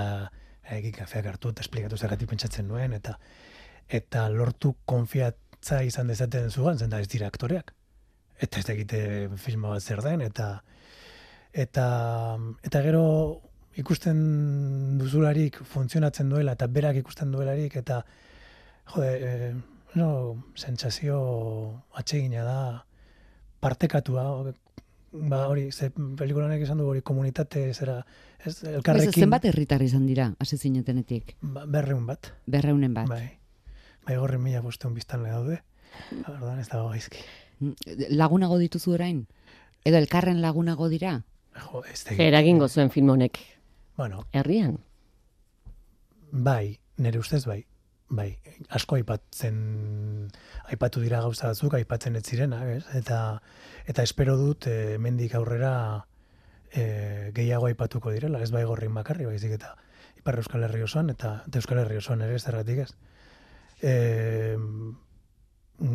egin 0.74 0.96
kafeak 0.96 1.28
hartu 1.30 1.52
eta 1.54 1.62
esplikatu 1.66 1.98
zergatik 1.98 2.30
pentsatzen 2.32 2.68
nuen, 2.68 2.94
eta 2.98 3.18
eta 4.00 4.26
lortu 4.34 4.74
konfiatza 4.90 5.84
izan 5.86 6.10
dezaten 6.10 6.50
zuan, 6.50 6.80
zen 6.80 6.90
da 6.90 7.02
ez 7.02 7.10
dira 7.12 7.30
aktoreak. 7.30 7.74
Eta 8.42 8.60
ez 8.60 8.66
da 8.66 8.74
egite 8.74 9.02
filma 9.42 9.70
bat 9.76 9.84
zer 9.84 10.02
den, 10.06 10.24
eta 10.26 10.50
eta 11.54 11.86
eta 12.68 12.82
gero 12.84 13.06
ikusten 13.80 14.20
duzularik 15.00 15.60
funtzionatzen 15.68 16.30
duela 16.32 16.56
eta 16.56 16.68
berak 16.68 17.00
ikusten 17.02 17.32
duelarik 17.32 17.76
eta 17.82 18.02
jode, 18.94 19.10
e, 19.20 19.54
no, 20.00 20.10
sentsazio 20.56 21.18
atsegina 21.94 22.44
da 22.44 22.60
partekatua 23.60 24.54
ba 25.16 25.48
hori 25.48 25.72
ze 25.72 25.90
pelikulanek 25.92 26.62
esan 26.64 26.78
du 26.78 26.88
hori 26.88 27.02
komunitate 27.02 27.74
zera 27.74 28.02
ez 28.46 28.64
elkarrekin 28.64 29.26
zenbat 29.26 29.46
herritar 29.46 29.82
izan 29.82 30.06
dira 30.06 30.34
hasi 30.40 30.58
zinetenetik? 30.58 31.36
Ba, 31.42 31.66
berreun 31.66 32.06
bat. 32.06 32.34
Berreunen 32.46 32.94
bat. 32.94 33.08
Bai. 33.10 33.40
Bai 34.06 34.18
gorri 34.18 34.38
mila 34.38 34.62
bosteun 34.62 34.94
biztan 34.94 35.24
le 35.24 35.30
daude. 35.30 35.62
Ordan 36.28 36.60
ez 36.60 36.68
dago 36.70 36.90
gaizki. 36.90 37.24
Mm, 37.60 38.12
lagunago 38.20 38.60
dituzu 38.60 38.94
orain? 38.98 39.26
Edo 39.86 39.98
elkarren 39.98 40.42
lagunago 40.42 40.90
dira? 40.90 41.22
Jo 41.56 41.84
ez 41.88 42.04
eragingo 42.20 42.68
zuen 42.68 42.92
film 42.92 43.10
honek 43.10 43.40
Bueno. 43.98 44.28
Herrian? 44.34 44.80
Bai, 46.32 46.80
nire 46.98 47.20
ustez 47.20 47.46
bai. 47.46 47.66
Bai, 48.08 48.38
asko 48.70 49.00
aipatzen 49.00 49.56
aipatu 50.70 51.02
dira 51.02 51.22
gauza 51.24 51.48
batzuk, 51.50 51.74
aipatzen 51.74 52.20
ez 52.20 52.24
zirena, 52.28 52.60
ez? 52.70 52.84
Eta 52.94 53.42
eta 53.90 54.04
espero 54.04 54.36
dut 54.38 54.68
e, 54.70 55.00
mendik 55.02 55.34
aurrera 55.34 56.06
e, 56.70 57.32
gehiago 57.34 57.66
aipatuko 57.72 58.14
direla, 58.14 58.44
ez 58.44 58.52
bai 58.54 58.64
gorrin 58.64 58.94
bakarri, 58.94 59.26
baizik 59.26 59.56
eta 59.58 59.74
Ipar 60.20 60.38
Euskal 60.38 60.68
Herri 60.68 60.84
osoan 60.86 61.10
eta, 61.10 61.40
eta 61.48 61.58
Euskal 61.64 61.82
Herri 61.82 61.98
osoan 61.98 62.22
ere 62.22 62.38
zergatik 62.38 62.84
ez. 62.86 62.92
E, 63.82 64.56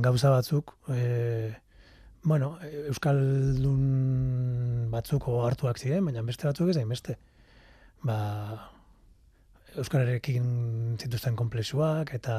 gauza 0.02 0.34
batzuk 0.34 0.74
e, 0.90 1.54
bueno, 2.24 2.56
Euskaldun 2.90 3.84
batzuko 4.90 5.44
hartuak 5.46 5.78
ziren, 5.78 6.04
baina 6.10 6.26
beste 6.26 6.48
batzuk 6.50 6.74
ez 6.74 6.80
da 6.80 6.84
beste 6.90 7.20
ba, 8.06 8.18
Euskararekin 9.78 10.96
zituzten 10.98 11.36
komplexuak, 11.38 12.14
eta 12.16 12.36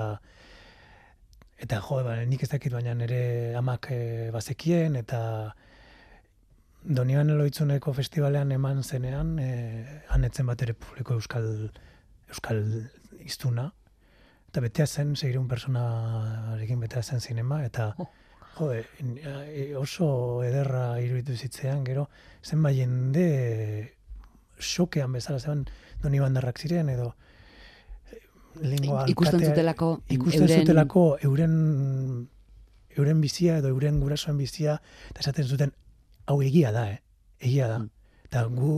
eta 1.62 1.78
jo, 1.86 2.02
ba, 2.04 2.17
nik 2.26 2.43
ez 2.43 2.50
dakit 2.52 2.74
baina 2.74 2.93
nire 2.97 3.54
amak 3.58 3.91
e, 3.93 4.30
bazekien, 4.34 4.97
eta 5.00 5.21
Donian 6.82 7.30
Eloitzuneko 7.30 7.93
festivalean 7.93 8.52
eman 8.52 8.82
zenean, 8.84 9.36
e, 9.39 10.02
anetzen 10.15 10.50
bat 10.50 10.62
ere 10.65 10.74
publiko 10.74 11.19
Euskal, 11.19 11.69
Euskal 12.32 12.63
iztuna, 13.21 13.69
eta 14.50 14.65
betea 14.65 14.88
zen, 14.88 15.13
segirun 15.15 15.47
personarekin 15.47 16.82
betea 16.82 17.04
zen 17.04 17.21
zinema, 17.21 17.62
eta 17.63 17.91
oh. 18.02 18.10
jode, 18.58 18.82
oso 19.80 20.10
ederra 20.43 20.97
iruditu 21.00 21.38
zitzean, 21.38 21.86
gero, 21.88 22.10
zen 22.43 22.65
bai 22.65 22.74
jende 22.82 23.28
xokean 24.62 25.12
bezala 25.13 25.39
zeban 25.39 25.65
doni 26.04 26.19
bandarrak 26.19 26.60
ziren 26.60 26.89
edo 26.89 27.13
eh, 28.12 28.19
lingua 28.62 29.06
ikusten 29.12 29.43
zutelako 29.45 29.91
ikusten 30.10 30.47
euren... 30.47 30.60
zutelako 30.60 31.06
euren 31.21 31.56
euren 32.97 33.21
bizia 33.21 33.58
edo 33.62 33.71
euren 33.74 34.00
gurasoen 34.00 34.38
bizia 34.38 34.80
eta 35.10 35.26
esaten 35.26 35.47
zuten 35.47 35.74
hau 36.28 36.41
egia 36.41 36.71
da 36.71 36.88
eh 36.91 37.00
egia 37.39 37.67
da 37.67 37.80
mm. 37.80 37.89
eta 38.30 38.45
gu 38.45 38.76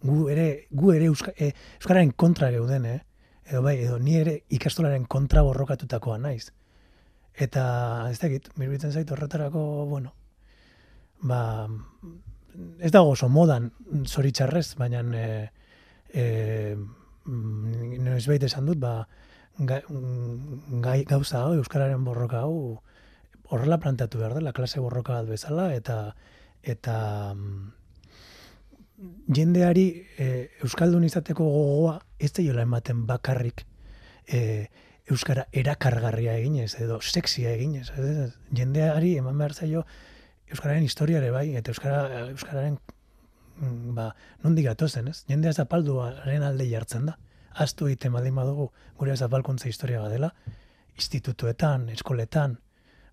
gu 0.00 0.28
ere 0.32 0.66
gu 0.70 0.92
ere 0.92 1.04
euska, 1.10 1.32
e, 1.36 1.52
euskararen 1.80 2.12
kontra 2.12 2.50
geuden 2.50 2.86
eh 2.86 3.00
edo 3.50 3.62
bai 3.62 3.76
edo 3.82 3.98
ni 3.98 4.16
ere 4.16 4.40
ikastolaren 4.48 5.06
kontra 5.06 5.42
borrokatutakoa 5.42 6.18
naiz 6.18 6.50
eta 7.34 7.64
ez 8.10 8.18
dakit 8.20 8.50
mirbitzen 8.56 8.92
zait 8.92 9.10
horretarako 9.10 9.86
bueno 9.90 10.14
ba 11.22 11.68
ez 12.78 12.90
dago 12.92 13.14
oso 13.14 13.28
modan 13.28 13.70
zoritxarrez, 14.06 14.74
baina 14.78 15.02
e, 15.16 15.26
e, 16.12 16.76
noiz 17.26 18.26
baita 18.26 18.46
esan 18.46 18.66
dut, 18.66 18.80
ba, 18.82 19.06
gai, 19.58 21.04
gauza 21.08 21.44
hau, 21.44 21.54
Euskararen 21.58 22.04
borroka 22.04 22.44
hau, 22.44 22.80
horrela 23.50 23.80
plantatu 23.82 24.18
behar 24.18 24.34
dela, 24.38 24.52
klase 24.52 24.80
borroka 24.80 25.18
bat 25.18 25.28
bezala, 25.28 25.70
eta 25.74 26.14
eta 26.62 26.96
jendeari 29.32 29.86
e, 30.18 30.28
Euskaldun 30.64 31.04
izateko 31.08 31.44
gogoa, 31.44 31.98
ez 32.18 32.32
da 32.36 32.44
jola 32.44 32.66
ematen 32.66 33.06
bakarrik 33.08 33.64
e, 34.28 34.68
Euskara 35.10 35.46
erakargarria 35.50 36.36
eginez, 36.38 36.76
edo 36.78 37.00
sexia 37.00 37.50
eginez. 37.56 37.88
Jendeari 38.54 39.16
eman 39.18 39.40
behar 39.40 39.56
zaio, 39.56 39.84
euskararen 40.50 40.86
historiare 40.86 41.30
bai 41.34 41.48
eta 41.58 41.72
euskara 41.74 42.26
euskararen 42.28 42.78
mm, 43.56 43.94
ba 43.94 44.10
nondik 44.44 44.66
gatozen, 44.70 45.08
ez? 45.08 45.24
Jendea 45.28 45.52
zapalduaren 45.52 46.46
alde 46.46 46.68
jartzen 46.70 47.06
da. 47.10 47.18
Astu 47.64 47.88
egiten 47.90 48.12
baldin 48.14 48.34
badugu 48.34 48.70
gure 48.98 49.16
zapalkuntza 49.16 49.68
historia 49.68 50.00
badela, 50.00 50.30
institutuetan, 50.94 51.88
eskoletan, 51.90 52.58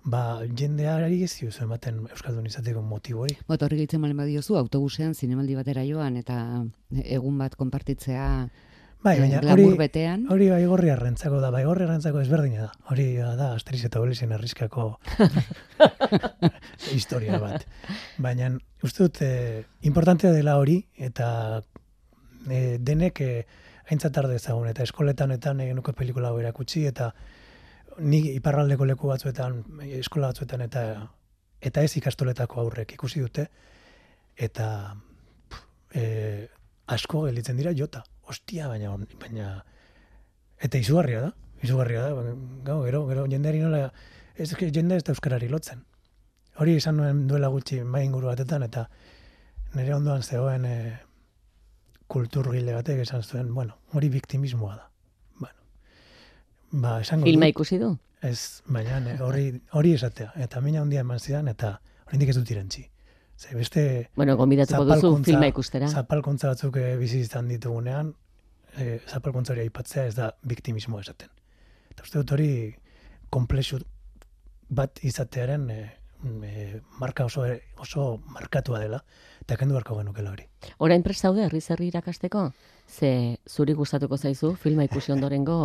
ba 0.08 0.22
jendeari 0.60 1.24
ez 1.24 1.34
dio 1.40 1.50
ematen 1.64 2.00
euskaldun 2.08 2.46
izateko 2.48 2.82
motibo 2.82 3.26
hori. 3.26 3.36
Ba, 3.48 3.58
horri 3.60 3.82
gaitzen 3.82 4.02
balen 4.02 4.18
badiozu 4.18 4.56
autobusean 4.60 5.16
zinemaldi 5.16 5.58
batera 5.58 5.84
joan 5.88 6.18
eta 6.22 6.38
egun 7.04 7.38
bat 7.42 7.58
konpartitzea 7.60 8.28
Bai, 9.06 9.20
baina 9.22 9.40
hori, 9.54 9.66
betean. 9.78 10.26
hori 10.34 10.48
bai 10.50 10.64
gorri 10.66 10.90
arrentzako 10.90 11.40
da, 11.40 11.52
bai 11.54 11.64
gorri 11.68 11.86
arrentzako 11.86 12.22
ezberdina 12.24 12.66
da. 12.66 12.72
Hori 12.92 13.06
da, 13.18 13.52
asteriz 13.54 13.84
eta 13.86 14.02
bolizien 14.02 14.34
arriskako 14.34 14.88
historia 16.98 17.38
bat. 17.40 17.68
Baina, 18.18 18.50
uste 18.84 19.06
dut, 19.06 19.22
eh, 19.22 19.64
importantea 19.90 20.34
dela 20.34 20.58
hori, 20.58 20.80
eta 20.98 21.30
eh, 22.50 22.78
denek 22.82 23.22
eh, 23.22 23.46
aintzatar 23.92 24.28
dezagun, 24.32 24.68
eta 24.74 24.84
eskoletan-etan 24.84 25.62
egin 25.68 25.78
nuko 25.80 25.94
pelikula 25.94 26.34
hau 26.34 26.42
erakutsi, 26.42 26.88
eta 26.90 27.12
ni 28.02 28.24
iparraldeko 28.34 28.90
leku 28.90 29.14
batzuetan, 29.14 29.62
eskola 30.02 30.34
batzuetan, 30.34 30.66
eta 30.66 30.90
eta 31.62 31.82
ez 31.82 31.96
ikastoletako 31.98 32.62
aurrek 32.62 32.92
ikusi 32.98 33.22
dute, 33.22 33.48
eta 34.38 34.68
eh, 35.94 36.46
asko 36.94 37.26
gelitzen 37.30 37.58
dira 37.58 37.74
jota 37.78 38.04
ostia, 38.28 38.68
baina, 38.68 38.94
baina, 39.22 39.50
eta 40.60 40.80
izugarria 40.82 41.22
da, 41.28 41.34
izugarria 41.64 42.08
da, 42.08 42.34
gau, 42.68 42.82
gero, 42.86 43.06
gero, 43.10 43.26
jendeari 43.32 43.62
nola, 43.64 43.92
ez 44.36 44.54
que 44.56 44.72
jende 44.72 44.98
ez 44.98 45.04
da 45.04 45.14
euskarari 45.16 45.50
lotzen. 45.50 45.84
Hori 46.58 46.76
izan 46.78 46.98
nuen 46.98 47.26
duela 47.30 47.50
gutxi 47.54 47.82
mai 47.84 48.04
inguru 48.06 48.30
batetan, 48.32 48.66
eta 48.66 48.88
nire 49.76 49.94
ondoan 49.96 50.24
zegoen 50.24 50.66
e, 50.66 50.76
kulturgile 52.08 52.74
batek 52.78 53.04
esan 53.06 53.24
zuen, 53.24 53.54
bueno, 53.54 53.78
hori 53.94 54.10
biktimismoa 54.10 54.76
da. 54.76 54.90
Bueno, 55.40 55.58
ba, 56.72 57.00
esango 57.02 57.30
Filma 57.30 57.50
ikusi 57.54 57.80
du? 57.82 57.94
Ez, 58.26 58.64
baina 58.66 59.18
hori, 59.26 59.50
hori 59.78 59.94
esatea, 59.94 60.32
eta 60.48 60.62
mina 60.62 60.82
ondia 60.82 61.04
eman 61.06 61.20
zidan, 61.20 61.48
eta 61.54 61.78
hori 62.08 62.30
ez 62.30 62.38
dut 62.38 62.54
irentzi. 62.56 62.88
Ze 63.38 63.56
beste... 63.56 64.10
Bueno, 64.16 64.36
gombidatuko 64.38 64.86
duzu 64.90 65.12
filma 65.24 65.48
ikustera. 65.52 65.88
Zapalkuntza 65.88 66.50
batzuk 66.56 66.80
eh, 66.82 66.96
bizi 66.98 67.22
izan 67.22 67.52
ditugunean, 67.52 68.10
e, 68.78 68.98
zapalkuntza 69.06 69.54
hori 69.54 69.68
aipatzea 69.68 70.08
ez 70.10 70.16
da 70.18 70.32
biktimismo 70.42 71.00
esaten. 71.04 71.30
Eta 71.92 72.06
uste 72.08 72.18
dut 72.24 72.34
hori 72.34 72.50
komplexu 73.30 73.80
bat 74.70 75.04
izatearen 75.06 75.70
e, 75.70 75.82
marka 76.98 77.28
oso, 77.30 77.46
oso 77.78 78.08
markatua 78.34 78.82
dela, 78.82 79.04
eta 79.46 79.58
kendu 79.60 79.78
barko 79.78 80.00
genukela 80.00 80.34
hori. 80.34 80.48
Orain 80.82 81.06
prest 81.06 81.22
zaude, 81.28 81.46
herri 81.46 81.62
zerri 81.62 81.92
irakasteko? 81.92 82.50
Ze 82.90 83.12
zuri 83.46 83.78
gustatuko 83.78 84.18
zaizu, 84.18 84.56
filma 84.56 84.88
ikusi 84.90 85.14
ondorengo 85.14 85.60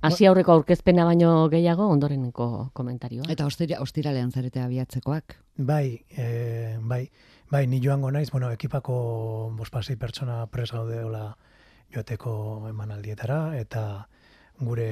Hasi 0.00 0.28
aurreko 0.30 0.52
aurkezpena 0.54 1.04
baino 1.04 1.32
gehiago 1.50 1.88
ondoreneko 1.90 2.70
komentarioa. 2.78 3.26
Eta 3.32 3.46
ostira, 3.50 3.80
ostiralean 3.82 4.30
zarete 4.30 4.62
abiatzekoak. 4.62 5.34
Bai, 5.58 6.04
e, 6.10 6.78
bai, 6.80 7.02
bai, 7.50 7.66
ni 7.66 7.80
joango 7.82 8.10
naiz, 8.14 8.30
bueno, 8.30 8.50
ekipako 8.54 8.98
bospasei 9.58 9.96
pertsona 9.96 10.44
pres 10.46 10.70
gaude 10.70 11.02
hola 11.02 11.24
joateko 11.94 12.68
emanaldietara, 12.70 13.58
eta 13.58 13.82
gure 14.60 14.88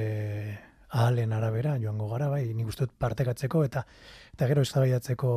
ahalen 0.89 1.33
arabera 1.33 1.77
joango 1.79 2.09
gara, 2.11 2.27
bai, 2.27 2.43
nik 2.53 2.67
uste 2.67 2.87
partekatzeko, 2.87 3.63
eta 3.63 3.85
eta 4.33 4.51
gero 4.51 4.67
eztabaidatzeko 4.67 5.31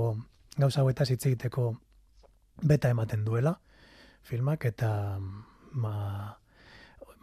gauza 0.59 0.83
hauetaz 0.83 1.11
hitz 1.11 1.25
egiteko 1.27 1.73
beta 2.63 2.91
ematen 2.91 3.25
duela 3.25 3.55
filmak 4.23 4.67
eta 4.69 5.19
ma, 5.73 5.95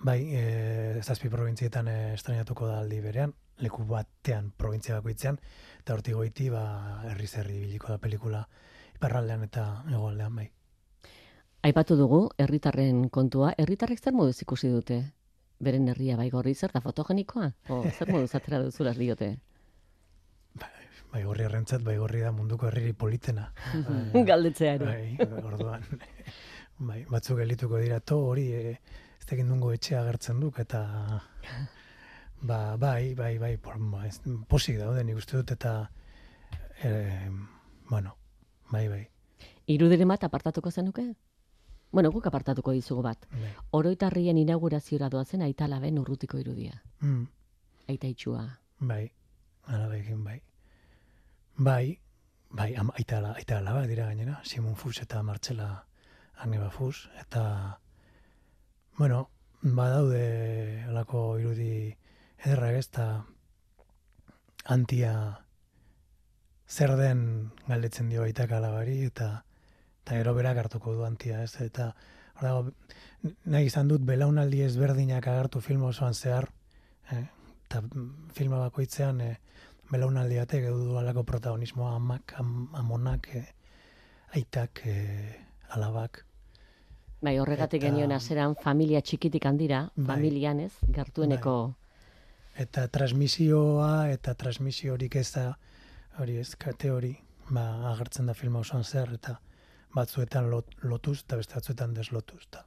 bai, 0.04 0.20
e, 0.34 1.02
zazpi 1.02 1.30
provintzietan 1.30 1.88
e, 1.88 1.98
estrenatuko 2.14 2.68
da 2.68 2.80
aldi 2.82 3.00
berean, 3.02 3.34
leku 3.64 3.86
batean 3.90 4.52
provintzia 4.58 5.00
bakoitzean, 5.00 5.40
eta 5.82 5.96
horti 5.96 6.14
goiti 6.14 6.50
ba, 6.54 6.64
herri 7.10 7.28
zerri 7.28 7.60
biliko 7.64 7.92
da 7.94 7.98
pelikula 7.98 8.44
iparraldean 8.96 9.44
eta 9.48 9.66
egoaldean 9.90 10.36
bai. 10.36 10.48
Aipatu 11.68 11.98
dugu, 12.00 12.22
herritarren 12.38 13.08
kontua, 13.10 13.54
herritarrek 13.58 14.00
zer 14.00 14.14
moduz 14.14 14.38
ikusi 14.42 14.70
dute? 14.72 15.02
Beren 15.60 15.88
herria 15.90 16.16
bai 16.18 16.30
gorri 16.30 16.54
zer 16.54 16.72
da 16.72 16.82
fotogenikoa? 16.82 17.50
O, 17.74 17.82
zer 17.90 18.12
moduz 18.14 18.36
atera 18.38 18.62
duzula 18.62 18.94
diote? 18.94 19.34
Bai 21.12 21.24
gorri 21.24 21.48
errentzat, 21.48 21.82
bai 21.82 21.96
gorri 21.98 22.22
da 22.22 22.32
munduko 22.36 22.68
herriri 22.68 22.94
politena. 22.94 23.48
Galdetzea 24.30 24.76
ere. 24.78 24.86
Bai, 24.86 25.42
orduan. 25.42 25.86
bai, 26.90 27.04
batzuk 27.10 27.42
elituko 27.42 27.80
dira, 27.82 28.00
to 28.00 28.20
hori, 28.28 28.48
e, 28.54 28.78
ez 29.28 29.34
tekin 29.34 29.50
dungo 29.52 29.74
etxea 29.76 30.00
agertzen 30.02 30.40
duk, 30.40 30.60
eta 30.64 30.80
ba, 32.48 32.78
bai, 32.80 33.14
bai, 33.14 33.38
bai, 33.38 33.58
por, 33.58 33.76
ba, 33.92 34.06
ez, 34.08 34.22
posik 34.48 34.78
daude 34.80 35.04
nik 35.04 35.18
uste 35.20 35.36
dut, 35.36 35.52
eta 35.52 35.90
e, 36.80 37.28
bueno, 37.90 38.16
bai, 38.72 38.88
bai. 38.88 39.02
Irudiren 39.68 40.08
bat 40.08 40.24
apartatuko 40.24 40.72
zenuke? 40.72 41.10
Bueno, 41.92 42.12
guk 42.12 42.28
apartatuko 42.28 42.72
dizugu 42.72 43.04
bat. 43.04 43.26
bai. 43.32 43.52
Oroitarrien 43.72 44.38
inaugurazioa 44.38 45.10
doazen 45.10 45.42
aita 45.42 45.68
laben 45.68 46.00
urrutiko 46.00 46.40
irudia. 46.40 46.82
Mm, 47.02 47.26
Aita 47.90 48.08
itxua. 48.08 48.46
bai, 48.80 49.12
alabekin, 49.66 50.24
bai. 50.24 50.42
Bai, 51.58 52.00
bai, 52.50 52.76
am, 52.76 52.92
aita, 52.96 53.20
aita 53.34 53.58
alaba 53.58 53.84
dira 53.88 54.06
gainera, 54.06 54.40
Simon 54.44 54.76
Fus 54.76 55.02
eta 55.02 55.22
Martxela 55.24 55.84
Agneba 56.38 56.70
Fus, 56.70 57.10
eta, 57.20 57.80
bueno, 58.98 59.30
badaude 59.62 60.84
alako 60.88 61.40
irudi 61.40 61.96
ederrak 62.44 62.78
ez, 62.80 62.88
eta 62.88 63.08
antia 64.66 65.14
zer 66.68 66.96
den 67.00 67.52
galdetzen 67.68 68.10
dio 68.10 68.24
aitak 68.24 68.52
alabari, 68.52 69.00
eta 69.06 69.44
eta 70.04 70.20
gero 70.20 70.34
berak 70.36 70.58
hartuko 70.64 70.94
du 70.96 71.04
antia, 71.06 71.44
ez, 71.44 71.56
eta 71.62 71.92
hor 72.38 72.44
dago, 72.48 73.34
nahi 73.46 73.68
izan 73.70 73.90
dut 73.92 74.06
belaunaldi 74.08 74.62
ezberdinak 74.66 75.28
agertu 75.28 75.62
film 75.62 75.84
osoan 75.90 76.14
zehar, 76.14 76.50
eh? 77.12 77.26
eta 77.68 77.82
filma 78.34 78.62
bakoitzean 78.66 79.22
eh, 79.22 79.36
belaunaldi 79.92 80.40
batek 80.40 80.70
edu 80.70 80.86
du 80.92 80.98
alako 81.00 81.24
protagonismoa 81.28 81.96
amak, 81.96 82.34
am, 82.40 82.70
amonak, 82.74 83.30
eh, 83.36 83.46
aitak, 84.36 84.84
eh, 84.86 85.36
alabak. 85.76 86.27
Bai, 87.22 87.40
horregatik 87.40 87.82
Eta- 87.82 87.90
genion 87.90 88.12
aseran 88.12 88.56
familia 88.56 89.02
txikitik 89.02 89.46
handira, 89.46 89.90
Bai. 89.96 90.06
familian 90.16 90.60
ez, 90.60 90.74
gertueneko 90.94 91.76
Eta 92.58 92.88
transmisioa 92.88 94.10
eta 94.10 94.34
transmisiorik 94.34 95.16
ez 95.16 95.32
da, 95.36 95.58
hori 96.18 96.38
ez, 96.42 96.56
kate 96.56 96.90
hori, 96.90 97.12
ba, 97.50 97.92
agertzen 97.92 98.26
da 98.26 98.34
filma 98.34 98.64
osoan 98.64 98.84
zer, 98.84 99.12
eta 99.14 99.36
batzuetan 99.94 100.50
lot, 100.50 100.74
lotuz, 100.82 101.20
eta 101.22 101.38
beste 101.38 101.54
batzuetan 101.54 101.94
deslotuz, 101.94 102.42
eta 102.48 102.66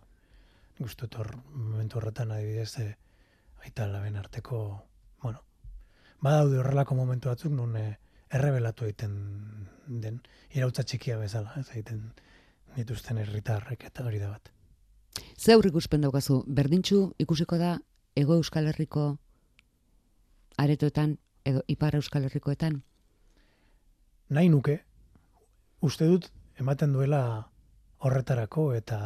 dut 0.78 1.16
hor, 1.18 1.34
momentu 1.52 1.98
horretan 1.98 2.30
adibidez, 2.30 2.78
e, 2.78 2.96
aita 3.64 3.84
alaben 3.84 4.16
arteko, 4.16 4.60
bueno, 5.22 5.42
badaude 6.22 6.58
horrelako 6.62 6.94
momentu 6.94 7.28
batzuk, 7.28 7.52
nun 7.52 7.76
e, 7.76 7.98
errebelatu 8.30 8.86
egiten 8.86 9.16
den, 9.86 10.22
irautza 10.54 10.86
txikia 10.86 11.18
bezala, 11.18 11.52
ez 11.58 11.68
egiten 11.74 12.12
dituzten 12.76 13.18
herritarrek 13.18 13.84
eta 13.84 14.04
hori 14.04 14.18
da 14.18 14.30
bat. 14.30 14.52
Ze 15.36 15.52
aurre 15.52 15.68
ikuspen 15.68 16.00
daukazu, 16.00 16.44
berdintxu 16.46 17.14
ikusiko 17.18 17.58
da 17.58 17.78
Ego 18.14 18.36
Euskal 18.36 18.66
Herriko 18.66 19.16
aretoetan 20.56 21.18
edo 21.44 21.62
Ipar 21.66 21.96
Euskal 21.96 22.24
Herrikoetan? 22.24 22.82
nahi 24.30 24.48
nuke, 24.48 24.76
uste 25.82 26.06
dut 26.06 26.28
ematen 26.62 26.92
duela 26.94 27.22
horretarako 27.98 28.70
eta 28.78 29.00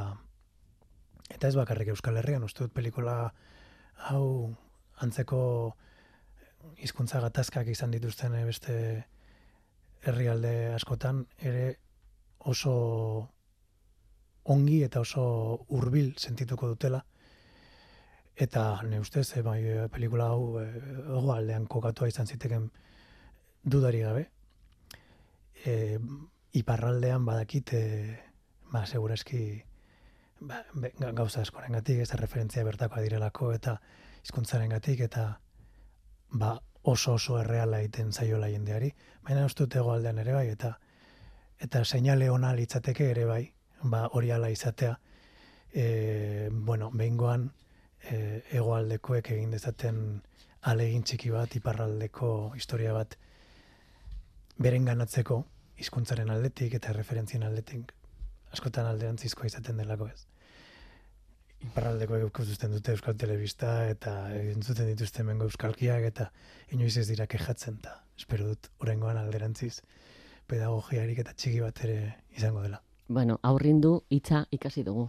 eta 1.32 1.48
ez 1.48 1.56
bakarrik 1.56 1.94
Euskal 1.94 2.18
Herrian, 2.20 2.44
uste 2.44 2.66
dut 2.66 2.74
pelikula 2.76 3.32
hau 4.10 4.52
antzeko 5.00 5.40
hizkuntza 6.76 7.22
gatazkak 7.24 7.70
izan 7.72 7.94
dituzten 7.94 8.36
beste 8.44 8.76
herrialde 10.04 10.74
askotan 10.74 11.24
ere 11.40 11.78
oso 12.38 12.74
ongi 14.44 14.82
eta 14.84 15.00
oso 15.00 15.24
hurbil 15.68 16.14
sentituko 16.18 16.68
dutela. 16.68 17.04
Eta 18.36 18.82
ne 18.82 19.00
ustez 19.00 19.28
eh, 19.38 19.42
bai, 19.42 19.60
eh, 19.64 19.88
pelikula 19.88 20.26
hau 20.34 20.60
eh, 20.60 20.68
hegoaldean 21.18 21.66
kokatua 21.70 22.08
izan 22.10 22.26
ziteken 22.26 22.70
dudari 23.64 24.00
gabe. 24.04 24.28
E, 25.64 25.98
iparraldean 26.52 27.24
badakit 27.24 27.72
e, 27.72 27.84
ba, 28.72 28.84
segurazki 28.84 29.62
ba, 30.40 30.60
be, 30.74 30.90
ga- 30.98 31.12
gauza 31.16 31.40
askoren 31.40 31.72
gatik, 31.78 32.02
ez 32.04 32.12
referentzia 32.20 32.64
bertakoa 32.66 33.00
direlako 33.00 33.52
eta 33.54 33.78
hizkuntzaren 34.24 34.74
gatik 34.74 35.00
eta 35.06 35.24
ba, 36.32 36.58
oso 36.82 37.14
oso 37.14 37.38
erreala 37.40 37.80
egiten 37.80 38.12
zaiola 38.12 38.50
jendeari, 38.52 38.92
baina 39.24 39.46
uste 39.48 39.64
dut 39.64 39.78
hegoaldean 39.80 40.20
ere 40.20 40.36
bai 40.36 40.48
eta 40.52 40.74
eta 41.64 41.84
seinale 41.84 42.28
ona 42.30 42.52
litzateke 42.52 43.08
ere 43.14 43.24
bai, 43.24 43.44
ba, 43.82 44.06
hori 44.12 44.30
ala 44.30 44.50
izatea 44.50 44.98
e, 45.72 46.48
bueno, 46.52 46.90
behingoan 46.94 47.50
e, 48.10 48.42
hegoaldekoek 48.52 49.30
egin 49.34 49.50
dezaten 49.50 50.22
alegin 50.62 51.02
txiki 51.02 51.30
bat, 51.34 51.56
iparraldeko 51.56 52.30
historia 52.56 52.94
bat 52.96 53.16
beren 54.56 54.86
ganatzeko 54.86 55.42
hizkuntzaren 55.82 56.30
aldetik 56.30 56.76
eta 56.78 56.94
referentzien 56.94 57.42
aldetik 57.42 57.92
askotan 58.54 58.86
alderantzizkoa 58.86 59.50
izaten 59.50 59.82
delako 59.82 60.08
ez. 60.12 60.22
Iparraldeko 61.64 62.20
ikusten 62.26 62.74
dute 62.76 62.92
Euskal 62.92 63.16
Telebista 63.18 63.88
eta 63.90 64.14
entzuten 64.36 64.90
dituzte 64.92 65.22
hemengo 65.24 65.48
euskalkiak 65.48 66.06
eta 66.10 66.30
inoiz 66.76 66.96
ez 67.00 67.06
dira 67.08 67.26
kejatzen 67.26 67.80
eta 67.80 67.96
espero 68.20 68.50
dut 68.52 68.68
oraingoan 68.84 69.18
alderantziz 69.18 69.78
pedagogiarik 70.46 71.24
eta 71.24 71.32
txiki 71.32 71.62
bat 71.64 71.80
ere 71.86 71.98
izango 72.36 72.62
dela. 72.62 72.82
Bueno, 73.08 73.38
aurrindu 73.42 74.04
hitza 74.10 74.46
ikasi 74.50 74.82
dugu. 74.84 75.08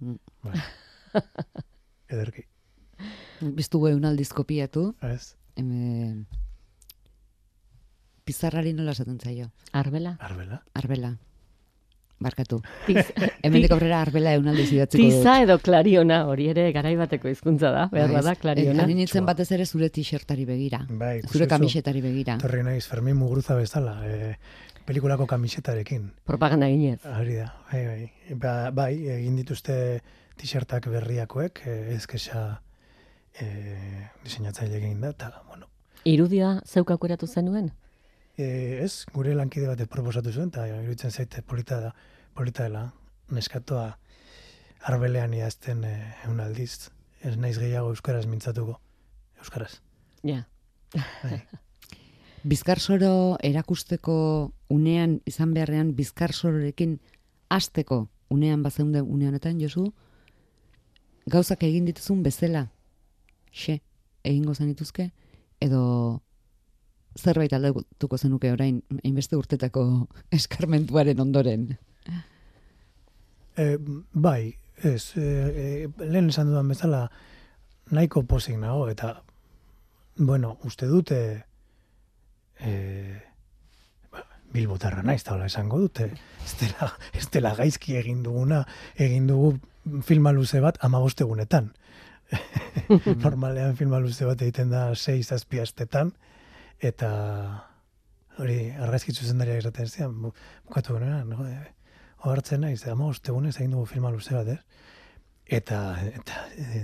Bai. 0.00 0.60
Ederki, 2.10 2.44
Biztugu 3.40 3.88
eun 3.88 4.04
aldiz 4.04 4.28
kopiatu, 4.36 4.94
ez? 5.02 5.34
eme, 5.56 6.24
pizarrari 8.24 8.72
nola 8.76 8.92
esaten 8.96 9.18
zaio? 9.18 9.50
Arbela? 9.72 10.16
Arbela? 10.20 10.62
Arbela. 10.74 11.10
Barkatu. 12.20 12.58
Tiz, 12.86 13.06
Hemendik 13.42 13.72
aurrera 13.72 14.02
arbela 14.04 14.34
eun 14.36 14.48
aldiz 14.52 14.66
idatziko 14.74 15.00
dut. 15.02 15.14
tiza 15.16 15.38
edo 15.40 15.56
klariona, 15.64 16.18
hori 16.28 16.50
ere 16.52 16.66
garaibateko 16.76 17.30
hizkuntza 17.32 17.70
da, 17.72 17.86
behar 17.92 18.12
bada 18.12 18.34
klariona. 18.36 18.82
Ari 18.84 18.98
nintzen 18.98 19.22
Txua. 19.22 19.28
batez 19.32 19.48
ere 19.56 19.64
zure 19.64 19.88
t-shirtari 19.88 20.44
begira. 20.44 20.82
Bai, 20.90 21.22
Zure 21.32 21.48
kamisetari 21.48 22.02
begira. 22.04 22.36
Torri 22.42 22.60
naiz 22.66 22.84
Fermin 22.86 23.16
Muguruza 23.16 23.56
bezala, 23.56 23.96
e, 24.04 24.34
pelikulako 24.90 25.28
kamisetarekin. 25.30 26.08
Propaganda 26.26 26.66
ginez. 26.66 26.98
Hori 27.06 27.36
da, 27.38 27.50
bai, 27.70 27.82
bai. 27.86 28.34
Ba, 28.42 28.54
bai, 28.74 28.94
egin 29.20 29.36
dituzte 29.38 29.74
t-shirtak 30.40 30.88
berriakoek, 30.90 31.62
eh, 31.70 31.94
ez 31.94 32.06
kesa 32.10 32.42
eh, 33.38 34.08
diseinatzaile 34.24 34.80
egin 34.80 34.98
da, 35.04 35.14
eta, 35.14 35.30
bueno, 35.46 35.70
Irudia 36.08 36.56
zeuk 36.66 36.90
aukeratu 36.90 37.28
zenuen? 37.28 37.70
eh, 38.40 38.80
ez, 38.84 39.04
gure 39.14 39.34
lankide 39.36 39.68
batek 39.70 39.90
proposatu 39.92 40.32
zuen, 40.32 40.50
eta 40.52 40.66
iruditzen 40.68 41.12
zaite 41.12 41.42
polita 41.46 41.80
da, 41.82 41.94
polita 42.36 42.66
dela, 42.66 42.86
neskatoa 43.30 43.86
arbelean 44.90 45.34
idazten 45.36 45.84
eh, 45.84 46.14
eun 46.26 46.40
aldiz, 46.42 46.90
ez 47.22 47.36
naiz 47.36 47.58
gehiago 47.60 47.92
euskaraz 47.94 48.24
mintzatuko, 48.30 48.78
euskaraz. 49.44 49.74
Ja. 50.26 50.44
Bizkarsoro 52.42 53.36
erakusteko 53.44 54.14
unean 54.72 55.18
izan 55.28 55.52
beharrean 55.52 55.92
bizkarsororekin 55.96 56.98
hasteko 57.50 58.06
unean 58.30 58.62
bazeunde 58.62 59.02
une 59.02 59.28
honetan 59.28 59.60
Josu 59.60 59.90
gauzak 61.26 61.62
egin 61.62 61.84
dituzun 61.84 62.22
bezala 62.22 62.70
xe 63.52 63.80
egingo 64.24 64.54
zenituzke 64.54 65.10
edo 65.60 66.22
zerbait 67.18 67.52
aldatuko 67.52 68.16
zenuke 68.16 68.52
orain 68.52 68.80
hainbeste 69.04 69.36
urtetako 69.36 69.84
eskarmentuaren 70.38 71.20
ondoren. 71.20 71.68
E, 73.58 73.76
bai, 74.14 74.54
ez, 74.82 75.12
e, 75.18 75.88
lehen 75.98 76.30
esan 76.30 76.48
dudan 76.48 76.70
bezala 76.70 77.10
nahiko 77.90 78.22
pozik 78.22 78.56
nago, 78.56 78.86
eta, 78.88 79.16
bueno, 80.16 80.56
uste 80.64 80.86
dute 80.86 81.18
e, 82.62 83.20
ba, 84.12 84.24
bilbotarra 84.52 85.02
naiz, 85.02 85.22
eta 85.22 85.38
esango 85.46 85.78
dute, 85.78 86.10
ez 86.44 86.54
dela, 86.60 86.92
ez 87.12 87.26
dela 87.30 87.54
gaizki 87.58 87.96
egin 87.96 88.22
duguna, 88.22 88.64
egin 88.96 89.26
dugu 89.30 89.58
filma 90.06 90.32
luze 90.32 90.60
bat 90.60 90.78
amaboste 90.84 91.24
egunetan. 91.24 91.72
Normalean 93.24 93.76
filma 93.76 93.98
luze 93.98 94.26
bat 94.28 94.42
egiten 94.42 94.70
da 94.70 94.90
6 94.94 95.26
zazpi 95.34 95.60
astetan, 95.60 96.12
eta 96.80 97.10
hori 98.40 98.70
argazkitzu 98.70 99.26
zendariak 99.26 99.64
esaten 99.64 99.88
zian, 99.88 100.14
bu- 100.22 100.34
bukatu 100.68 100.94
gana, 100.98 101.24
no? 101.24 101.46
E, 101.48 101.58
Ohartzen 102.20 102.60
naiz, 102.60 102.82
amaboste 102.86 103.32
egunez 103.32 103.54
egin 103.56 103.72
dugu 103.72 103.86
filma 103.88 104.10
luze 104.12 104.34
bat, 104.36 104.48
ez? 104.52 104.60
Eta, 105.50 105.78
eta 106.04 106.42
e, 106.52 106.80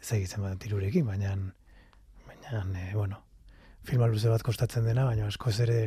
ez 0.00 0.12
egitzen 0.14 0.44
bat 0.46 0.58
tirurekin, 0.62 1.06
baina, 1.06 1.34
baina, 2.28 2.62
e, 2.78 2.92
bueno, 2.94 3.25
filma 3.86 4.08
luze 4.10 4.30
bat 4.32 4.42
kostatzen 4.42 4.84
dena, 4.86 5.06
baina 5.06 5.28
askoz 5.30 5.58
ere 5.64 5.80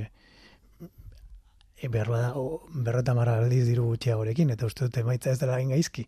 e, 1.77 1.87
bada, 1.87 2.33
o, 2.35 2.61
berreta 2.73 3.15
marra 3.15 3.37
aldiz 3.39 3.65
diru 3.67 3.89
gutxiagorekin, 3.91 4.51
eta 4.55 4.67
uste 4.69 4.87
dut 4.87 5.01
emaitza 5.01 5.31
ez 5.31 5.39
dela 5.39 5.59
gaizki. 5.59 6.07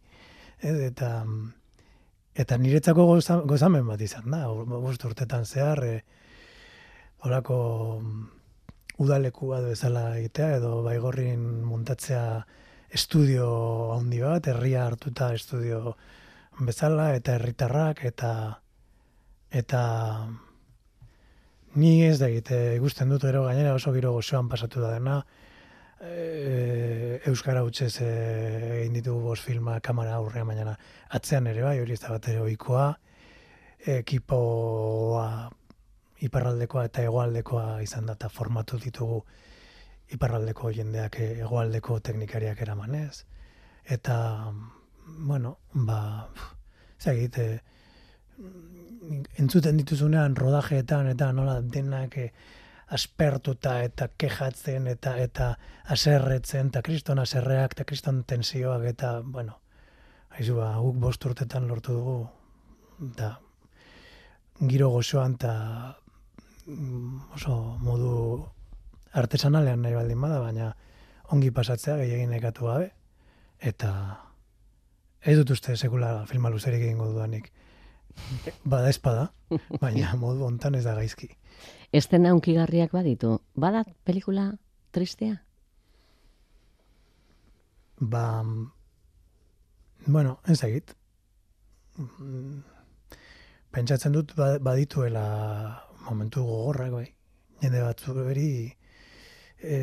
Ez, 0.62 0.78
eta, 0.88 1.12
eta 2.36 2.58
niretzako 2.58 3.06
goza, 3.06 3.40
gozamen 3.48 3.88
bat 3.88 4.02
izan 4.02 4.30
da, 4.32 4.48
bost 4.48 5.06
urtetan 5.06 5.46
zehar, 5.46 5.84
e, 5.84 6.02
horako 7.22 7.58
udaleku 9.02 9.52
bat 9.52 9.66
bezala 9.66 10.18
egitea, 10.18 10.58
edo 10.60 10.82
baigorrin 10.86 11.44
muntatzea 11.66 12.26
estudio 12.92 13.48
handi 13.96 14.20
bat, 14.22 14.48
herria 14.52 14.86
hartuta 14.86 15.32
estudio 15.34 15.96
bezala, 16.60 17.12
eta 17.16 17.38
herritarrak, 17.38 18.04
eta 18.12 18.32
eta 19.52 19.82
ni 21.76 22.04
ez 22.06 22.18
da 22.20 22.28
egite 22.28 22.58
ikusten 22.78 23.10
dut 23.10 23.24
gero 23.24 23.46
gainera 23.46 23.74
oso 23.76 23.94
giro 23.94 24.12
gozoan 24.14 24.50
pasatu 24.50 24.82
da 24.82 24.92
dena. 24.96 25.22
E, 26.02 27.22
Euskara 27.30 27.62
hutsez 27.64 28.02
e, 28.02 28.10
egin 28.82 28.98
ditugu 28.98 29.22
bost 29.30 29.46
filma 29.46 29.80
kamera 29.80 30.18
aurrean 30.18 30.48
baina 30.48 30.76
atzean 31.10 31.48
ere 31.48 31.64
bai 31.64 31.80
hori 31.80 31.94
ez 31.94 32.02
da 32.02 32.10
bat 32.16 32.28
ere 32.28 32.42
ohikoa. 32.42 32.88
Ekipoa 33.96 35.50
iparraldekoa 36.22 36.86
eta 36.90 37.06
hegoaldekoa 37.06 37.82
izan 37.82 38.10
da 38.10 38.18
eta 38.18 38.30
formatu 38.30 38.78
ditugu 38.82 39.24
iparraldeko 40.16 40.72
jendeak 40.76 41.20
e, 41.20 41.32
hegoaldeko 41.42 42.00
teknikariak 42.00 42.62
eramanez 42.62 43.24
eta 43.86 44.18
bueno 45.06 45.58
ba 45.74 46.30
zagit 47.00 47.38
e, 47.38 47.48
entzuten 49.42 49.78
dituzunean 49.82 50.36
rodajeetan 50.38 51.08
eta 51.12 51.32
nola 51.34 51.60
denak 51.62 52.18
eh, 52.18 52.32
aspertuta 52.92 53.78
eta 53.88 54.10
kejatzen 54.20 54.88
eta 54.92 55.16
eta 55.24 55.54
aserretzen 55.96 56.72
eta 56.72 56.82
kriston 56.86 57.20
aserreak 57.24 57.76
eta 57.78 57.86
kriston 57.88 58.24
tensioak 58.28 58.86
eta 58.92 59.14
bueno 59.24 59.58
haizu 60.36 60.58
ba 60.60 60.74
guk 60.84 61.00
bost 61.06 61.26
urtetan 61.26 61.68
lortu 61.68 61.96
dugu 61.98 62.18
eta 63.12 63.32
giro 64.72 64.90
gozoan 64.90 65.38
eta 65.40 65.54
mm, 66.66 67.34
oso 67.38 67.56
modu 67.88 68.12
artesanalean 69.24 69.82
nahi 69.82 69.96
baldin 69.96 70.22
bada 70.22 70.40
baina 70.44 70.74
ongi 71.32 71.52
pasatzea 71.52 71.98
gehiagin 72.04 72.30
nekatu 72.36 72.68
gabe 72.68 72.92
eta 73.72 73.92
ez 75.22 75.38
dut 75.40 75.56
uste 75.56 75.78
sekula 75.78 76.26
filma 76.28 76.50
luzerik 76.50 76.84
egingo 76.84 77.08
dudanik 77.14 77.52
bada 78.64 78.90
espada, 78.90 79.32
baina 79.82 80.16
modu 80.24 80.46
hontan 80.48 80.76
ez 80.76 80.84
da 80.88 80.96
gaizki. 80.96 81.30
Estena 81.92 82.34
unkigarriak 82.34 82.92
baditu. 82.96 83.40
Bada 83.56 83.84
pelikula 84.08 84.52
tristea? 84.92 85.42
Ba, 88.00 88.44
bueno, 90.08 90.40
ez 90.48 90.64
egit. 90.64 90.96
Pentsatzen 93.72 94.16
dut 94.16 94.34
ba- 94.36 94.58
badituela 94.60 95.26
momentu 96.08 96.44
gogorrak, 96.44 96.92
bai. 96.96 97.08
Jende 97.62 97.84
batzu 97.86 98.16
beri, 98.18 98.74
e, 99.62 99.78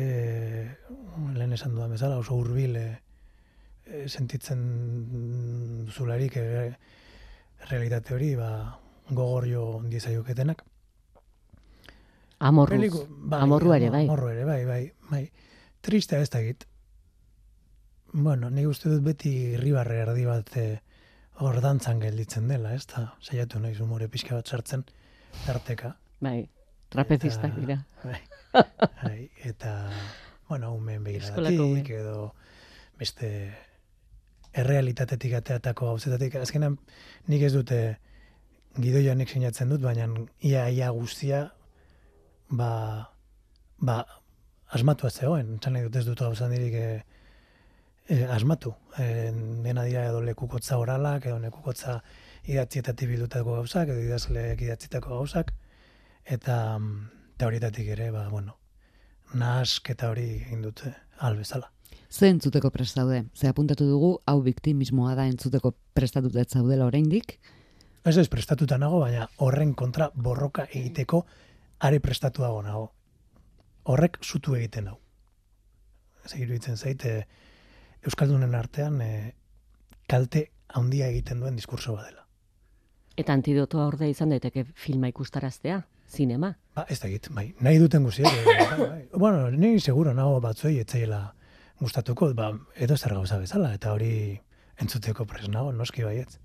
lehen 1.37 1.53
esan 1.55 1.71
dudan 1.77 1.93
bezala, 1.95 2.17
oso 2.19 2.35
hurbil 2.35 2.75
e, 2.75 2.87
e, 3.85 4.07
sentitzen 4.09 4.65
duzularik 5.87 6.35
e, 6.37 6.47
realitate 7.69 8.13
hori, 8.15 8.35
ba, 8.35 8.79
gogorrio 9.09 9.63
ondizaioketenak. 9.81 10.63
Amorruz. 12.39 12.77
Peliku- 12.79 13.05
bai, 13.09 13.41
Amorrua 13.41 13.77
ere, 13.77 13.89
bai. 13.89 14.03
Amorru 14.05 14.29
ere, 14.29 14.45
bai, 14.45 14.65
bai, 14.65 14.93
bai. 15.09 15.31
Tristea 15.81 16.21
ez 16.21 16.29
da 16.29 16.39
egit. 16.39 16.65
Bueno, 18.13 18.49
nik 18.49 18.67
uste 18.67 18.89
dut 18.89 19.03
beti 19.03 19.31
irribarre 19.55 19.99
erdi 20.05 20.23
bat 20.25 20.55
eh, 20.57 20.79
hor 21.43 21.59
dantzan 21.61 21.99
gelditzen 21.99 22.47
dela, 22.47 22.73
ez 22.73 22.85
da? 22.87 23.13
Saiatu 23.21 23.59
naiz 23.59 23.79
umore 23.83 24.07
pixka 24.07 24.35
bat 24.35 24.47
sartzen, 24.47 24.85
tarteka. 25.45 25.95
Bai, 26.19 26.49
trapezistak 26.89 27.55
dira. 27.59 27.77
Bai, 28.03 28.21
bai, 29.03 29.29
eta, 29.45 29.89
bueno, 30.49 30.73
umen 30.73 31.03
begiradatik, 31.03 31.89
edo 31.99 32.33
beste 32.97 33.29
errealitatetik 34.57 35.35
ateatako 35.39 35.93
gauzetatik. 35.93 36.35
Azkenan, 36.41 36.77
nik 37.27 37.43
ez 37.45 37.53
dute 37.53 37.79
gidoianek 38.79 39.29
sinatzen 39.29 39.69
dut, 39.69 39.81
baina 39.83 40.07
ia, 40.45 40.67
ia 40.69 40.89
guztia, 40.95 41.43
ba, 42.49 42.71
ba, 43.77 44.03
asmatua 44.75 45.09
zegoen. 45.09 45.57
Txan 45.59 45.77
nahi 45.77 45.87
dut 45.87 45.99
ez 45.99 46.05
dut 46.07 46.23
gauzan 46.25 46.53
dirik 46.53 46.75
e, 46.77 46.87
e, 48.07 48.23
asmatu. 48.37 48.73
E, 48.97 49.29
dena 49.65 49.85
dira 49.87 50.07
edo 50.09 50.21
lekukotza 50.25 50.79
oralak, 50.81 51.25
edo 51.29 51.39
lekukotza 51.43 51.99
idatzietatik 52.49 53.09
bildutako 53.09 53.59
gauzak, 53.59 53.91
edo 53.93 54.05
idazleek 54.05 54.61
idatzitako 54.65 55.19
gauzak, 55.19 55.53
eta, 56.25 56.79
mm, 56.79 57.35
eta 57.39 57.71
ere, 57.79 58.11
ba, 58.11 58.27
bueno, 58.29 58.57
nahasketa 59.33 60.09
hori 60.09 60.25
egin 60.41 60.61
dute 60.61 60.93
albezala. 61.19 61.71
Ze 62.09 62.27
entzuteko 62.27 62.71
prest 62.71 62.95
zaude? 62.97 63.25
Ze 63.35 63.47
apuntatu 63.47 63.85
dugu, 63.85 64.15
hau 64.25 64.41
biktimismoa 64.41 65.13
da 65.15 65.27
entzuteko 65.29 65.75
prestatuta 65.93 66.43
zaudela 66.43 66.87
oraindik. 66.89 67.37
Ez 68.03 68.17
ez 68.17 68.27
prestatuta 68.27 68.79
nago, 68.81 68.99
baina 69.03 69.27
horren 69.37 69.75
kontra 69.75 70.09
borroka 70.15 70.65
egiteko 70.73 71.25
are 71.79 71.99
prestatuago 71.99 72.63
nago. 72.65 72.87
Horrek 73.83 74.17
zutu 74.23 74.55
egiten 74.55 74.87
hau. 74.89 74.97
Ez 76.25 76.33
iruditzen 76.33 76.77
zait, 76.77 77.05
e, 77.05 77.27
Euskaldunen 78.01 78.55
artean 78.55 79.01
e, 79.01 79.35
kalte 80.07 80.47
handia 80.69 81.07
egiten 81.13 81.39
duen 81.43 81.55
diskurso 81.55 81.93
badela. 81.93 82.25
Eta 83.17 83.33
antidotoa 83.33 83.85
orde 83.85 84.09
izan 84.09 84.33
daiteke 84.33 84.65
filma 84.73 85.09
ikustaraztea, 85.11 85.83
zinema. 86.09 86.55
Ba, 86.75 86.87
ez 86.89 86.99
da 87.01 87.09
egit, 87.09 87.29
bai, 87.35 87.51
nahi 87.59 87.77
duten 87.77 88.03
guziek. 88.03 88.25
e, 88.25 88.45
bai, 88.57 88.79
bai. 88.79 89.03
Bueno, 89.13 89.51
ni 89.51 89.79
seguro 89.79 90.13
nago 90.13 90.39
batzuei 90.41 90.79
etzaiela 90.79 91.27
gustatuko, 91.79 92.33
ba, 92.35 92.51
edo 92.75 92.97
zer 92.97 93.13
gauza 93.15 93.39
bezala, 93.39 93.73
eta 93.73 93.93
hori 93.93 94.39
entzuteko 94.79 95.25
pres 95.27 95.47
nago, 95.51 95.71
noski 95.75 96.03
baietz. 96.03 96.37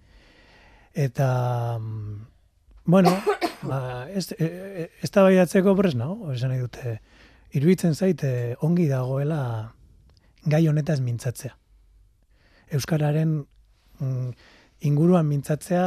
Eta, 0.95 1.79
mm, 1.79 2.27
bueno, 2.87 3.13
ba, 3.71 4.07
ez, 4.11 4.31
e, 4.33 4.47
e, 4.47 4.89
ez 5.03 5.11
da 5.11 5.27
baiatzeko 5.27 5.75
pres 5.79 5.95
nago, 5.99 6.33
esan 6.35 6.55
nahi 6.55 6.63
dute, 6.63 6.99
iruditzen 7.55 7.95
zaite 7.95 8.57
ongi 8.67 8.89
dagoela 8.91 9.75
gai 10.51 10.67
honetaz 10.69 11.01
mintzatzea. 11.01 11.55
Euskararen 12.75 13.39
mm, 14.01 14.33
inguruan 14.91 15.29
mintzatzea, 15.29 15.87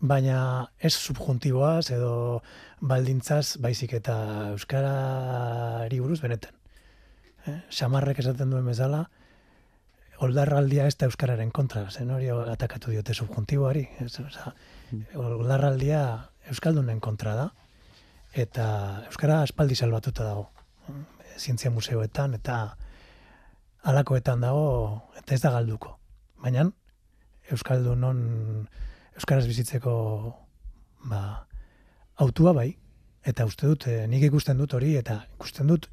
baina 0.00 0.68
ez 0.78 0.94
subjuntiboaz 0.94 1.90
edo 1.92 2.40
baldintzaz 2.80 3.58
baizik 3.60 3.92
eta 3.98 4.16
euskarari 4.54 6.00
buruz 6.00 6.20
benetan. 6.22 6.59
Eh? 7.46 7.56
Samarrek 7.70 8.18
esaten 8.20 8.50
duen 8.52 8.66
bezala, 8.66 9.04
oldarraldia 10.20 10.86
ez 10.86 10.96
da 11.00 11.08
euskararen 11.08 11.50
kontra, 11.56 11.86
zen 11.90 12.10
hori 12.12 12.28
atakatu 12.28 12.92
diote 12.92 13.14
subjuntiboari. 13.16 13.86
Ez, 14.04 14.12
oza, 14.20 14.52
oldarraldia 15.16 16.02
euskaldunen 16.52 17.00
kontra 17.00 17.34
da, 17.38 17.46
eta 18.44 18.66
euskara 19.08 19.40
aspaldi 19.46 19.78
salbatuta 19.78 20.26
dago. 20.26 20.50
Eh, 20.90 21.38
Zientzia 21.38 21.70
museoetan 21.72 22.34
eta 22.36 22.58
alakoetan 23.88 24.44
dago, 24.44 24.66
eta 25.16 25.34
ez 25.34 25.40
da 25.40 25.54
galduko. 25.54 25.96
Baina, 26.42 26.66
euskaldunon 27.50 28.20
euskaraz 29.16 29.46
bizitzeko 29.48 29.94
ba, 31.08 31.22
autua 32.20 32.52
bai, 32.52 32.68
eta 33.24 33.46
uste 33.48 33.66
dut, 33.66 33.86
eh, 33.88 34.04
nik 34.08 34.28
ikusten 34.28 34.60
dut 34.60 34.76
hori, 34.76 34.94
eta 35.00 35.22
ikusten 35.38 35.72
dut 35.72 35.88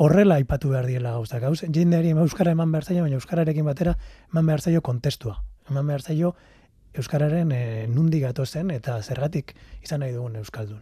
horrela 0.00 0.36
aipatu 0.40 0.70
behar 0.72 0.86
diela 0.88 1.10
gauza. 1.12 1.38
Gauz, 1.38 1.60
jendeari 1.60 2.14
euskara 2.16 2.54
eman 2.56 2.72
behar 2.72 2.86
zaio, 2.88 3.02
baina 3.04 3.18
euskararekin 3.18 3.66
batera 3.68 3.98
eman 4.32 4.46
behar 4.46 4.62
zaio 4.64 4.80
kontestua. 4.80 5.42
Eman 5.68 5.86
behar 5.86 6.00
zaio 6.00 6.34
euskararen 6.96 7.52
e, 7.52 7.86
nundi 7.86 8.20
gatozen 8.22 8.70
eta 8.72 8.96
zergatik 9.02 9.52
izan 9.84 10.00
nahi 10.00 10.14
dugun 10.14 10.38
euskaldun. 10.40 10.80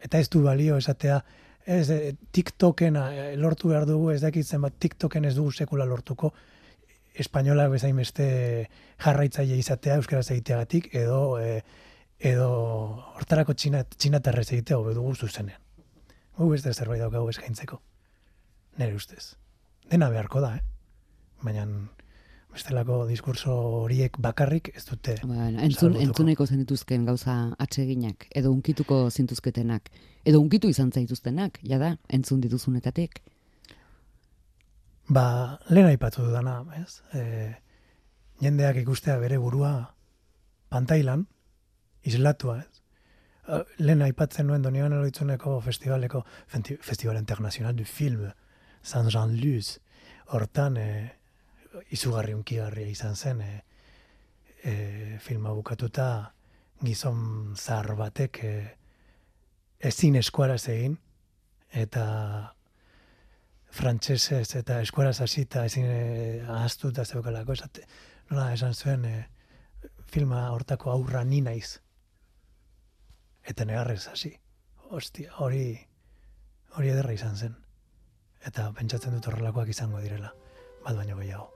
Eta 0.00 0.18
ez 0.18 0.30
du 0.32 0.42
balio 0.42 0.78
esatea 0.80 1.24
Ez, 1.66 1.90
e, 1.90 2.14
TikToken 2.30 2.96
e, 2.96 3.36
lortu 3.36 3.72
behar 3.72 3.88
dugu, 3.88 4.12
ez 4.12 4.20
dakit 4.22 4.46
zenbat 4.46 4.76
TikToken 4.78 5.24
ez 5.26 5.32
dugu 5.34 5.50
sekula 5.50 5.84
lortuko, 5.84 6.30
espainola 7.18 7.66
bezain 7.72 7.96
beste 7.98 8.28
jarraitzaile 9.02 9.58
izatea 9.58 9.96
euskaraz 9.98 10.30
egiteagatik, 10.30 10.92
edo 10.94 11.40
e, 11.42 11.64
edo 12.30 12.46
hortarako 13.18 13.58
txinat, 13.58 13.98
txinatarrez 13.98 14.46
egitea 14.52 14.78
hobe 14.78 14.94
dugu 14.94 15.16
zuzenean. 15.18 15.58
Gu 16.38 16.52
beste 16.54 16.72
zerbait 16.72 17.02
daukagu 17.02 17.34
eskaintzeko. 17.34 17.82
Nere 18.76 18.94
ustez. 18.94 19.36
Dena 19.90 20.08
beharko 20.10 20.40
da, 20.44 20.56
eh? 20.56 20.62
Baina 21.42 21.66
bestelako 22.56 23.02
diskurso 23.08 23.54
horiek 23.82 24.16
bakarrik 24.22 24.70
ez 24.74 24.84
dute. 24.88 25.16
Bueno, 25.24 25.60
entzun, 25.62 25.96
entzuneko 26.00 26.46
zen 26.46 26.62
dituzken 26.62 27.04
gauza 27.08 27.36
atseginak, 27.62 28.28
edo 28.40 28.52
unkituko 28.54 29.06
zintuzketenak, 29.10 29.90
edo 30.24 30.40
unkitu 30.40 30.70
izan 30.72 30.92
zaituztenak, 30.92 31.60
jada, 31.62 31.96
entzun 32.08 32.40
dituzunetatik. 32.44 33.20
Ba, 35.08 35.26
lehen 35.68 35.90
aipatu 35.92 36.24
dudana, 36.24 36.56
ez? 36.80 37.02
E, 37.14 37.52
jendeak 38.42 38.80
ikustea 38.82 39.18
bere 39.22 39.38
burua 39.38 39.74
pantailan, 40.72 41.28
islatua, 42.02 42.58
ez? 42.64 42.82
E, 43.46 43.60
Lehen 43.78 44.02
aipatzen 44.02 44.48
nuen 44.48 44.64
Doniban 44.64 44.96
Eloitzuneko 44.96 45.60
festivaleko, 45.62 46.24
Festival 46.48 47.20
Internacional 47.20 47.76
du 47.76 47.84
Film, 47.84 48.26
Saint-Jean-Luz, 48.86 49.78
hortan 50.30 50.76
e, 50.78 50.88
izugarri 51.94 52.34
unkigarria 52.36 52.88
izan 52.92 53.16
zen, 53.16 53.40
e, 53.42 53.64
e, 54.62 55.18
filma 55.22 55.52
bukatuta 55.56 56.08
gizon 56.82 57.56
zahar 57.56 57.96
batek 57.98 58.42
e, 58.44 58.52
ezin 59.90 60.16
eskuaraz 60.22 60.62
egin, 60.72 60.98
eta 61.70 62.06
frantsesez 63.76 64.54
eta 64.56 64.80
eskuaraz 64.84 65.18
hasita 65.24 65.66
ezin 65.68 65.90
e, 65.90 65.98
ahaztuta 66.46 67.04
zeukalako 67.04 67.56
esate. 67.58 67.86
Nola 68.30 68.52
esan 68.54 68.74
zuen 68.74 69.04
e, 69.04 69.16
filma 70.12 70.46
hortako 70.54 70.94
aurra 70.94 71.24
ni 71.24 71.42
naiz. 71.42 71.80
Eta 73.46 73.66
negarrez 73.66 74.06
hasi. 74.12 74.32
Ostia, 74.96 75.34
hori 75.42 75.74
hori 76.76 76.90
ederra 76.92 77.14
izan 77.16 77.36
zen. 77.36 77.54
Eta 78.46 78.70
pentsatzen 78.78 79.16
dut 79.16 79.26
horrelakoak 79.30 79.74
izango 79.74 80.00
direla. 80.04 80.32
Bat 80.86 81.02
baino 81.02 81.18
gehiago. 81.18 81.55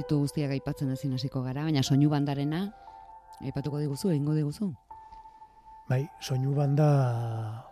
Kreditu 0.00 0.20
guztiak 0.24 0.52
aipatzen 0.54 0.90
ezin 0.92 1.12
hasiko 1.12 1.42
gara, 1.44 1.64
baina 1.66 1.82
soinu 1.82 2.08
bandarena, 2.08 2.70
aipatuko 3.44 3.78
diguzu, 3.80 4.10
egingo 4.10 4.34
diguzu. 4.34 4.72
Bai, 5.88 6.08
soinu 6.20 6.54
banda 6.54 7.64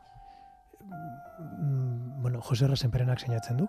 mm, 0.84 2.20
bueno, 2.22 2.40
Jose 2.42 2.66
Rasenperenak 2.68 3.20
sinatzen 3.20 3.56
du. 3.56 3.68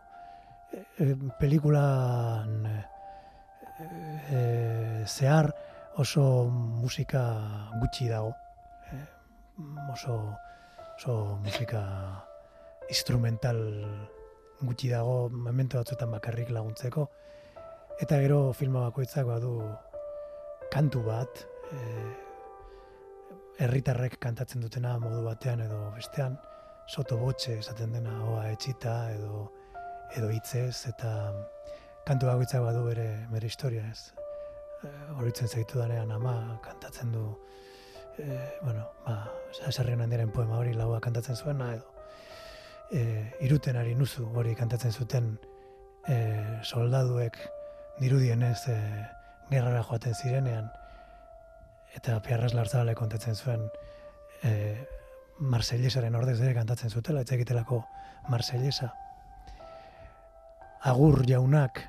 E, 0.74 0.84
e, 0.99 1.16
pelikulan 1.39 2.66
e, 2.66 2.84
e, 4.36 5.05
zehar 5.07 5.53
oso 5.95 6.49
musika 6.49 7.24
gutxi 7.80 8.10
dago. 8.10 8.34
E, 8.91 8.99
oso, 9.93 10.36
oso 10.97 11.39
musika 11.45 11.86
instrumental 12.89 13.64
gutxi 14.60 14.89
dago, 14.91 15.30
memento 15.30 15.78
batzuetan 15.78 16.12
bakarrik 16.12 16.51
laguntzeko. 16.51 17.07
Eta 18.00 18.16
gero 18.24 18.54
filma 18.56 18.86
bakoitzak 18.88 19.26
badu 19.28 19.58
kantu 20.72 21.02
bat, 21.04 21.41
e, 21.76 21.80
herritarrek 23.66 24.16
kantatzen 24.24 24.64
dutena 24.64 24.93
modu 25.02 25.20
batean 25.26 25.66
edo 25.66 25.80
bestean, 25.97 26.38
sotobotxe 26.88 27.58
esaten 27.60 27.91
dena 27.97 28.16
oa 28.30 28.45
etxita 28.54 28.93
edo 29.18 29.50
edo 30.16 30.30
hitzez 30.32 30.88
eta 30.93 31.12
kantu 32.08 32.32
bakoitzak 32.32 32.64
badu 32.64 32.86
bere 32.88 33.10
bere 33.34 33.52
historia, 33.52 33.84
ez. 33.91 34.14
E, 34.80 34.93
Horitzen 35.20 35.52
zaitu 35.52 35.84
danean 35.84 36.16
ama 36.16 36.58
kantatzen 36.64 37.12
du 37.12 37.28
e, 38.18 38.39
bueno, 38.62 38.88
ba, 39.06 39.26
Sarrion 39.72 40.08
handiaren 40.08 40.32
poema 40.32 40.64
hori 40.64 40.74
laua 40.74 41.04
kantatzen 41.04 41.36
zuena 41.36 41.74
edo 41.76 41.91
e, 42.91 43.04
irutenari 43.45 43.95
nuzu 43.95 44.32
hori 44.39 44.56
kantatzen 44.56 44.91
zuten 44.91 45.34
e, 46.08 46.18
soldaduek 46.64 47.38
dirudienez 48.00 48.68
e, 48.72 48.78
gerrara 49.50 49.84
joaten 49.84 50.16
zirenean 50.16 50.70
eta 51.95 52.20
Piarras 52.22 52.54
Larzabale 52.54 52.95
kontatzen 52.95 53.36
zuen 53.36 53.66
e, 54.43 54.52
Marsellesaren 55.39 56.16
ordez 56.16 56.39
ere 56.41 56.54
kantatzen 56.54 56.91
zutela, 56.91 57.22
ez 57.22 57.32
egitelako 57.32 57.84
Marsellesa. 58.30 58.91
Agur 60.91 61.24
jaunak, 61.28 61.80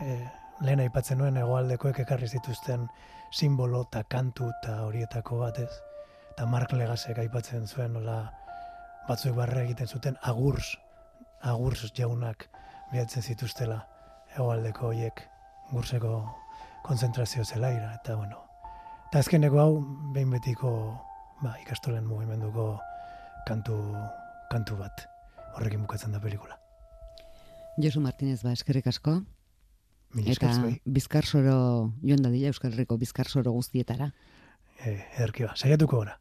e, 0.00 0.16
lehen 0.60 0.82
aipatzen 0.84 1.18
nuen 1.18 1.36
hegoaldekoek 1.40 2.02
ekarri 2.04 2.28
zituzten 2.28 2.86
simbolo 3.32 3.82
eta 3.86 4.04
kantu 4.08 4.50
eta 4.52 4.82
horietako 4.84 5.40
bat 5.42 5.58
ez. 5.64 5.70
Eta 6.32 6.46
Mark 6.46 6.72
Legasek 6.72 7.18
aipatzen 7.18 7.66
zuen 7.66 7.96
nola 7.96 8.20
batzuek 9.08 9.34
barre 9.34 9.64
egiten 9.64 9.88
zuten 9.88 10.16
agurs, 10.22 10.76
agurs 11.40 11.88
jaunak 11.96 12.48
bihatzen 12.92 13.22
zituztela 13.22 13.82
hegoaldeko 14.36 14.92
hoiek 14.92 15.24
gurseko 15.72 16.12
konzentrazio 16.82 17.44
zelaira, 17.44 17.94
eta 18.00 18.16
bueno, 18.16 18.48
Eta 19.08 19.22
azkeneko 19.24 19.56
hau, 19.56 19.72
behin 20.12 20.28
betiko 20.34 20.70
ba, 21.40 21.54
ikastolen 21.62 22.04
mugimenduko 22.04 22.74
kantu, 23.48 23.78
kantu 24.52 24.76
bat. 24.76 25.06
Horrekin 25.56 25.80
bukatzen 25.86 26.12
da 26.12 26.20
pelikula. 26.20 26.58
Josu 27.80 28.02
Martinez 28.04 28.42
ba 28.44 28.52
eskerrik 28.52 28.90
asko, 28.90 29.14
eta 30.12 30.50
zuei. 30.52 30.74
bizkarsoro 30.84 31.56
joan 32.02 32.20
dadila 32.20 32.52
Euskal 32.52 32.74
Herriko 32.74 32.98
bizkarsoro 33.00 33.54
guztietara. 33.56 34.10
E, 34.84 34.98
ederki 35.16 35.48
ba, 35.48 35.56
saiatuko 35.56 36.02
gora. 36.02 36.18